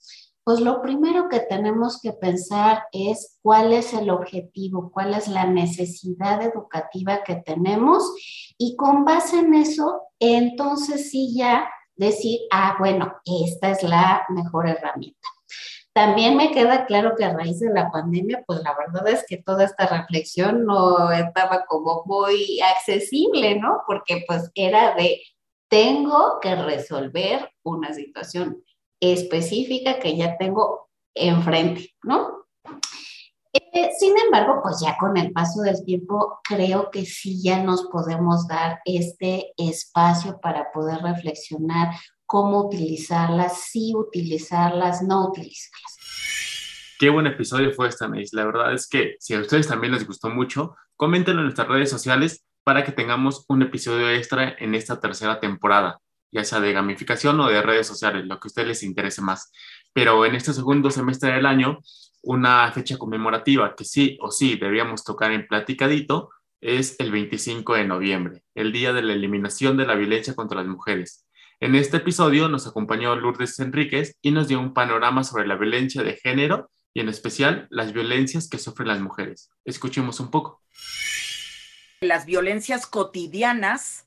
pues 0.46 0.60
lo 0.60 0.80
primero 0.84 1.28
que 1.28 1.40
tenemos 1.40 2.00
que 2.00 2.14
pensar 2.14 2.84
es 2.92 3.40
cuál 3.42 3.74
es 3.74 3.94
el 3.94 4.12
objetivo, 4.12 4.92
cuál 4.94 5.16
es 5.16 5.28
la 5.28 5.48
necesidad 5.48 6.40
educativa 6.44 7.24
que 7.24 7.38
tenemos 7.38 8.14
y 8.56 8.76
con 8.76 9.06
base 9.06 9.40
en 9.40 9.56
eso, 9.56 10.04
entonces 10.20 11.10
sí 11.10 11.34
ya 11.36 11.68
decir, 11.96 12.42
ah, 12.52 12.76
bueno, 12.78 13.16
esta 13.26 13.72
es 13.72 13.82
la 13.82 14.24
mejor 14.30 14.70
herramienta. 14.70 15.28
También 15.94 16.38
me 16.38 16.52
queda 16.52 16.86
claro 16.86 17.16
que 17.18 17.26
a 17.26 17.34
raíz 17.34 17.60
de 17.60 17.74
la 17.74 17.90
pandemia, 17.90 18.44
pues 18.46 18.62
la 18.62 18.76
verdad 18.78 19.08
es 19.08 19.26
que 19.28 19.38
toda 19.38 19.64
esta 19.64 19.88
reflexión 19.88 20.66
no 20.66 21.10
estaba 21.12 21.66
como 21.66 22.04
muy 22.06 22.60
accesible, 22.62 23.60
¿no? 23.60 23.82
Porque 23.88 24.24
pues 24.28 24.52
era 24.54 24.94
de, 24.94 25.22
tengo 25.70 26.40
que 26.40 26.54
resolver 26.54 27.50
una 27.64 27.94
situación 27.94 28.65
específica 29.00 30.00
que 30.00 30.16
ya 30.16 30.38
tengo 30.38 30.90
enfrente, 31.14 31.96
¿no? 32.04 32.46
Eh, 33.54 33.90
sin 33.98 34.14
embargo, 34.18 34.60
pues 34.62 34.82
ya 34.82 34.98
con 34.98 35.16
el 35.18 35.32
paso 35.32 35.62
del 35.62 35.84
tiempo, 35.86 36.40
creo 36.44 36.92
que 36.92 37.06
sí 37.06 37.42
ya 37.42 37.64
nos 37.64 37.86
podemos 37.86 38.48
dar 38.48 38.80
este 38.84 39.54
espacio 39.58 40.40
para 40.42 40.72
poder 40.74 41.02
reflexionar 41.02 41.96
cómo 42.26 42.66
utilizarlas, 42.66 43.62
sí 43.70 43.94
utilizarlas, 43.96 45.02
no 45.02 45.28
utilizarlas. 45.30 45.98
Qué 47.00 47.10
buen 47.10 47.28
episodio 47.28 47.72
fue 47.74 47.88
esta, 47.88 48.08
Neis. 48.08 48.34
La 48.34 48.46
verdad 48.46 48.74
es 48.74 48.88
que 48.88 49.16
si 49.20 49.34
a 49.34 49.40
ustedes 49.40 49.68
también 49.68 49.94
les 49.94 50.08
gustó 50.08 50.30
mucho, 50.30 50.76
coméntenlo 50.96 51.42
en 51.42 51.46
nuestras 51.46 51.68
redes 51.68 51.90
sociales 51.90 52.46
para 52.64 52.84
que 52.84 52.92
tengamos 52.92 53.46
un 53.48 53.62
episodio 53.62 54.10
extra 54.10 54.56
en 54.58 54.74
esta 54.76 55.00
tercera 55.00 55.40
temporada, 55.40 56.00
ya 56.36 56.44
sea 56.44 56.60
de 56.60 56.74
gamificación 56.74 57.40
o 57.40 57.48
de 57.48 57.62
redes 57.62 57.88
sociales, 57.88 58.26
lo 58.26 58.40
que 58.40 58.48
a 58.48 58.50
ustedes 58.50 58.68
les 58.68 58.84
interese 58.84 59.22
más. 59.22 59.52
Pero 59.94 60.26
en 60.26 60.36
este 60.36 60.52
segundo 60.52 60.92
semestre 60.92 61.32
del 61.32 61.46
año, 61.46 61.80
una 62.24 62.70
fecha 62.74 62.98
conmemorativa 62.98 63.74
que 63.76 63.86
sí 63.86 64.18
o 64.20 64.32
sí 64.32 64.58
debíamos 64.58 65.06
tocar 65.06 65.32
en 65.32 65.48
platicadito 65.48 66.32
es 66.60 66.98
el 67.00 67.12
25 67.12 67.76
de 67.76 67.86
noviembre, 67.86 68.44
el 68.54 68.74
día 68.74 68.92
de 68.92 69.02
la 69.02 69.14
eliminación 69.14 69.78
de 69.78 69.86
la 69.86 69.96
violencia 69.96 70.36
contra 70.36 70.58
las 70.58 70.68
mujeres. 70.68 71.26
En 71.62 71.74
este 71.74 71.98
episodio 71.98 72.50
nos 72.50 72.68
acompañó 72.68 73.16
Lourdes 73.16 73.58
Enríquez 73.60 74.18
y 74.22 74.32
nos 74.32 74.50
dio 74.50 74.60
un 74.60 74.74
panorama 74.74 75.24
sobre 75.24 75.48
la 75.48 75.56
violencia 75.56 76.04
de 76.04 76.18
género 76.18 76.70
y 76.94 77.00
en 77.00 77.08
especial 77.08 77.68
las 77.70 77.94
violencias 77.94 78.50
que 78.50 78.58
sufren 78.58 78.90
las 78.90 79.00
mujeres. 79.00 79.52
Escuchemos 79.64 80.20
un 80.20 80.32
poco. 80.32 80.62
Las 82.02 82.26
violencias 82.26 82.88
cotidianas, 82.88 84.05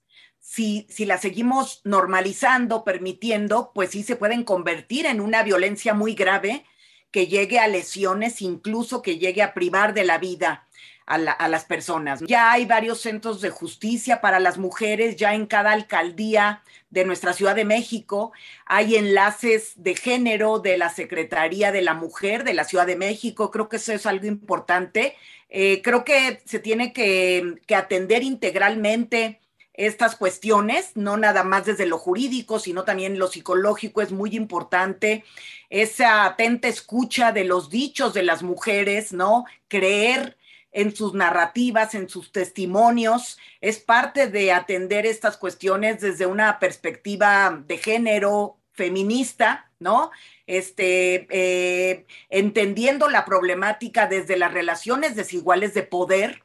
si, 0.49 0.87
si 0.89 1.05
las 1.05 1.21
seguimos 1.21 1.83
normalizando, 1.85 2.83
permitiendo, 2.83 3.71
pues 3.75 3.91
sí 3.91 4.03
se 4.03 4.17
pueden 4.17 4.45
convertir 4.45 5.05
en 5.05 5.21
una 5.21 5.43
violencia 5.43 5.93
muy 5.93 6.15
grave 6.15 6.65
que 7.11 7.27
llegue 7.27 7.59
a 7.59 7.69
lesiones, 7.69 8.41
incluso 8.41 9.03
que 9.03 9.19
llegue 9.19 9.43
a 9.43 9.53
privar 9.53 9.93
de 9.93 10.05
la 10.05 10.17
vida 10.17 10.67
a, 11.05 11.49
las 11.49 11.65
personas. 11.67 12.21
Ya 12.27 12.51
hay 12.51 12.65
varios 12.65 13.03
centros 13.03 13.43
de 13.43 13.51
justicia 13.51 14.23
para 14.23 14.41
las 14.41 14.57
mujeres, 14.57 15.17
ya 15.17 15.35
en 15.35 15.45
cada 15.45 15.73
alcaldía 15.73 16.63
de 16.89 17.05
nuestra 17.05 17.35
Ciudad 17.35 17.55
de 17.55 17.67
México 17.67 18.33
hay 18.65 18.97
enlaces 18.97 19.75
de 19.77 19.97
género 19.97 20.61
de 20.61 20.79
la 20.79 20.89
Secretaría 20.89 21.73
de 21.73 21.83
la 21.83 21.93
Mujer 21.93 22.43
de 22.45 22.55
la 22.55 22.65
Ciudad 22.65 22.87
de 22.87 22.97
México. 22.97 23.51
Creo 23.51 23.69
que 23.69 23.77
eso 23.77 23.93
es 23.93 24.07
algo 24.07 24.27
importante. 24.27 25.15
Eh, 25.51 25.83
creo 25.83 26.05
que 26.05 26.41
se 26.47 26.59
tiene 26.59 26.95
que 26.95 27.75
atender 27.75 28.23
integralmente 28.23 29.41
estas 29.79 30.17
cuestiones, 30.17 30.91
no 30.97 31.17
nada 31.17 31.45
más 31.45 31.65
desde 31.65 31.87
lo 31.87 31.99
jurídico, 31.99 32.59
sino 32.59 32.83
también 32.83 33.17
lo 33.17 33.29
psicológico 33.29 34.03
es 34.03 34.11
muy 34.11 34.35
importante, 34.35 35.25
esa 35.71 36.25
atenta 36.25 36.67
escucha 36.67 37.31
de 37.31 37.45
los 37.45 37.71
dichos 37.71 38.13
de 38.13 38.25
las 38.25 38.43
mujeres, 38.43 39.13
¿no? 39.13 39.45
Creer 39.69 40.37
en 40.73 40.95
sus 40.95 41.15
narrativas, 41.15 41.95
en 41.95 42.09
sus 42.09 42.33
testimonios, 42.33 43.39
es 43.61 43.79
parte 43.79 44.27
de 44.27 44.51
atender 44.53 45.07
estas 45.07 45.37
cuestiones 45.37 46.01
desde 46.01 46.27
una 46.27 46.59
perspectiva 46.59 47.63
de 47.65 47.79
género 47.79 48.59
feminista, 48.73 49.71
¿no? 49.79 50.11
Este, 50.49 51.29
eh, 51.31 52.05
entendiendo 52.31 53.09
la 53.09 53.25
problemática 53.25 54.09
desde 54.09 54.37
las 54.37 54.53
relaciones 54.53 55.15
desiguales 55.15 55.73
de 55.73 55.85
poder, 55.85 56.43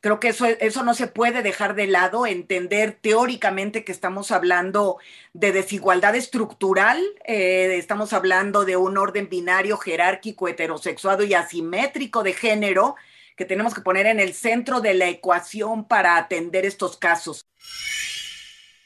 Creo 0.00 0.18
que 0.18 0.28
eso, 0.28 0.46
eso 0.46 0.82
no 0.82 0.94
se 0.94 1.08
puede 1.08 1.42
dejar 1.42 1.74
de 1.74 1.86
lado, 1.86 2.26
entender 2.26 2.98
teóricamente 3.00 3.84
que 3.84 3.92
estamos 3.92 4.30
hablando 4.30 4.96
de 5.34 5.52
desigualdad 5.52 6.16
estructural, 6.16 6.98
eh, 7.26 7.76
estamos 7.76 8.14
hablando 8.14 8.64
de 8.64 8.78
un 8.78 8.96
orden 8.96 9.28
binario, 9.28 9.76
jerárquico, 9.76 10.48
heterosexuado 10.48 11.22
y 11.24 11.34
asimétrico 11.34 12.22
de 12.22 12.32
género, 12.32 12.96
que 13.36 13.44
tenemos 13.44 13.74
que 13.74 13.82
poner 13.82 14.06
en 14.06 14.20
el 14.20 14.32
centro 14.32 14.80
de 14.80 14.94
la 14.94 15.08
ecuación 15.08 15.86
para 15.86 16.16
atender 16.16 16.64
estos 16.64 16.96
casos. 16.96 17.46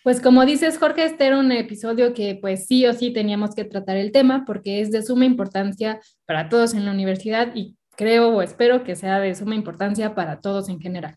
Pues 0.03 0.20
como 0.20 0.44
dices, 0.44 0.79
Jorge, 0.79 1.05
este 1.05 1.27
era 1.27 1.38
un 1.38 1.50
episodio 1.50 2.12
que 2.12 2.35
pues 2.35 2.66
sí 2.66 2.87
o 2.87 2.92
sí 2.92 3.12
teníamos 3.12 3.55
que 3.55 3.64
tratar 3.64 3.96
el 3.96 4.12
tema 4.12 4.44
porque 4.44 4.81
es 4.81 4.90
de 4.90 5.03
suma 5.03 5.24
importancia 5.24 5.98
para 6.27 6.48
todos 6.48 6.74
en 6.74 6.85
la 6.85 6.90
universidad 6.90 7.55
y 7.55 7.74
creo 7.96 8.28
o 8.28 8.42
espero 8.42 8.85
que 8.85 8.96
sea 8.96 9.20
de 9.20 9.35
suma 9.35 9.54
importancia 9.54 10.14
para 10.14 10.40
todos 10.40 10.68
en 10.68 10.80
general. 10.80 11.16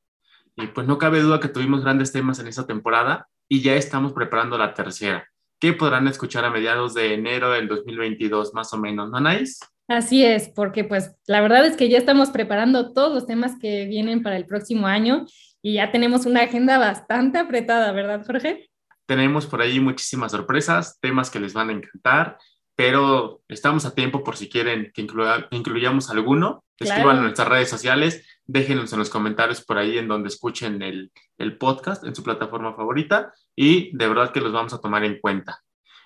Y 0.58 0.68
pues 0.68 0.88
no 0.88 0.98
cabe 0.98 1.22
duda 1.22 1.40
que 1.40 1.48
tuvimos 1.48 1.84
grandes 1.84 2.12
temas 2.12 2.40
en 2.40 2.48
esta 2.48 2.68
temporada 2.68 3.30
y 3.48 3.62
ya 3.62 3.76
estamos 3.76 4.12
preparando 4.12 4.58
la 4.58 4.74
tercera, 4.74 5.26
que 5.58 5.72
podrán 5.72 6.10
escuchar 6.10 6.44
a 6.44 6.50
mediados 6.50 6.94
de 6.94 7.14
enero 7.14 7.52
del 7.52 7.70
2022, 7.70 8.54
más 8.54 8.74
o 8.74 8.78
menos, 8.78 9.10
¿no, 9.10 9.16
Anaís? 9.16 9.62
Así 9.88 10.26
es, 10.26 10.50
porque 10.50 10.84
pues 10.84 11.14
la 11.28 11.40
verdad 11.40 11.66
es 11.66 11.78
que 11.78 11.88
ya 11.88 11.98
estamos 11.98 12.32
preparando 12.32 12.92
todos 12.92 13.14
los 13.14 13.26
temas 13.26 13.58
que 13.58 13.86
vienen 13.86 14.22
para 14.22 14.36
el 14.36 14.46
próximo 14.46 14.88
año 14.88 15.26
y 15.62 15.76
ya 15.76 15.92
tenemos 15.92 16.26
una 16.26 16.42
agenda 16.42 16.78
bastante 16.78 17.38
apretada, 17.38 17.94
¿verdad, 17.94 18.26
Jorge? 18.28 18.70
Tenemos 19.08 19.48
por 19.48 19.62
ahí 19.62 19.80
muchísimas 19.80 20.32
sorpresas, 20.32 21.00
temas 21.00 21.32
que 21.32 21.40
les 21.40 21.54
van 21.54 21.70
a 21.70 21.74
encantar, 21.74 22.38
pero 22.76 23.42
estamos 23.48 23.86
a 23.86 23.96
tiempo 23.96 24.24
por 24.24 24.38
si 24.38 24.50
quieren 24.50 24.92
que 24.94 25.08
incluyamos 25.50 26.12
alguno. 26.12 26.64
Escriban 26.78 27.18
en 27.18 27.24
nuestras 27.24 27.48
redes 27.48 27.70
sociales, 27.70 28.24
déjenos 28.46 28.94
en 28.94 29.00
los 29.00 29.10
comentarios 29.10 29.66
por 29.66 29.80
ahí 29.80 29.98
en 29.98 30.08
donde 30.08 30.28
escuchen 30.28 30.84
el, 30.84 31.12
el 31.40 31.58
podcast, 31.58 32.04
en 32.04 32.14
su 32.14 32.22
plataforma 32.22 32.76
favorita, 32.76 33.34
y 33.56 33.98
de 33.98 34.08
verdad 34.08 34.32
que 34.32 34.42
los 34.42 34.54
vamos 34.54 34.74
a 34.74 34.80
tomar 34.80 35.04
en 35.04 35.20
cuenta. 35.20 35.64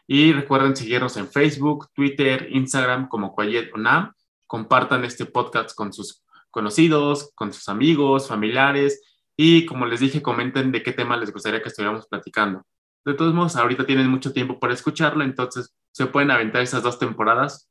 Y 0.07 0.31
recuerden 0.31 0.75
seguirnos 0.75 1.17
en 1.17 1.27
Facebook, 1.27 1.89
Twitter, 1.93 2.47
Instagram 2.51 3.09
como 3.09 3.35
Quiet 3.35 3.73
UNAM, 3.73 4.13
compartan 4.47 5.03
este 5.03 5.25
podcast 5.25 5.75
con 5.75 5.91
sus 5.91 6.23
conocidos, 6.51 7.31
con 7.35 7.51
sus 7.51 7.67
amigos, 7.67 8.27
familiares 8.27 9.01
y 9.35 9.65
como 9.65 9.85
les 9.85 10.01
dije, 10.01 10.21
comenten 10.21 10.71
de 10.71 10.83
qué 10.83 10.91
tema 10.91 11.17
les 11.17 11.33
gustaría 11.33 11.61
que 11.61 11.69
estuviéramos 11.69 12.07
platicando. 12.07 12.63
De 13.05 13.13
todos 13.13 13.33
modos, 13.33 13.55
ahorita 13.55 13.85
tienen 13.85 14.07
mucho 14.07 14.31
tiempo 14.31 14.59
para 14.59 14.73
escucharlo, 14.73 15.23
entonces 15.23 15.75
se 15.91 16.05
pueden 16.05 16.31
aventar 16.31 16.61
esas 16.61 16.83
dos 16.83 16.99
temporadas 16.99 17.69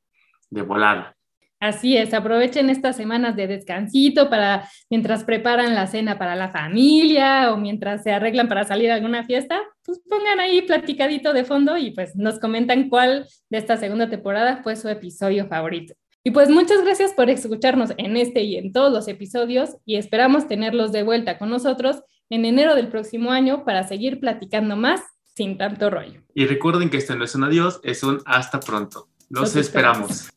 de 0.51 0.63
volada. 0.63 1.17
Así 1.61 1.95
es, 1.95 2.15
aprovechen 2.15 2.71
estas 2.71 2.97
semanas 2.97 3.37
de 3.37 3.47
descansito 3.47 4.31
para 4.31 4.67
mientras 4.89 5.25
preparan 5.25 5.75
la 5.75 5.87
cena 5.87 6.17
para 6.17 6.35
la 6.35 6.49
familia 6.49 7.53
o 7.53 7.59
mientras 7.59 8.03
se 8.03 8.13
arreglan 8.13 8.49
para 8.49 8.65
salir 8.65 8.91
a 8.91 8.95
alguna 8.95 9.25
fiesta, 9.25 9.61
pues 9.85 10.01
pongan 10.09 10.41
ahí 10.41 10.63
platicadito 10.63 11.35
de 11.35 11.45
fondo 11.45 11.77
y 11.77 11.91
pues 11.91 12.17
nos 12.17 12.39
comentan 12.41 12.89
cuál 12.89 13.27
de 13.51 13.59
esta 13.59 13.77
segunda 13.77 14.09
temporada 14.09 14.63
fue 14.63 14.75
su 14.75 14.89
episodio 14.89 15.49
favorito. 15.49 15.93
Y 16.25 16.31
pues 16.31 16.49
muchas 16.49 16.83
gracias 16.83 17.13
por 17.13 17.29
escucharnos 17.29 17.93
en 17.99 18.17
este 18.17 18.43
y 18.43 18.57
en 18.57 18.73
todos 18.73 18.91
los 18.91 19.07
episodios 19.07 19.77
y 19.85 19.97
esperamos 19.97 20.49
tenerlos 20.49 20.93
de 20.93 21.03
vuelta 21.03 21.37
con 21.37 21.51
nosotros 21.51 22.03
en 22.31 22.47
enero 22.47 22.75
del 22.75 22.89
próximo 22.89 23.33
año 23.33 23.67
para 23.67 23.87
seguir 23.87 24.19
platicando 24.19 24.77
más 24.77 25.03
sin 25.41 25.57
tanto 25.57 25.89
rollo. 25.89 26.21
Y 26.35 26.45
recuerden 26.45 26.91
que 26.91 26.99
este 26.99 27.17
no 27.17 27.25
es 27.25 27.35
un 27.35 27.45
adiós, 27.45 27.81
es 27.83 28.03
un 28.03 28.21
hasta 28.27 28.61
pronto. 28.61 29.09
Los, 29.31 29.57
esperamos. 29.57 30.29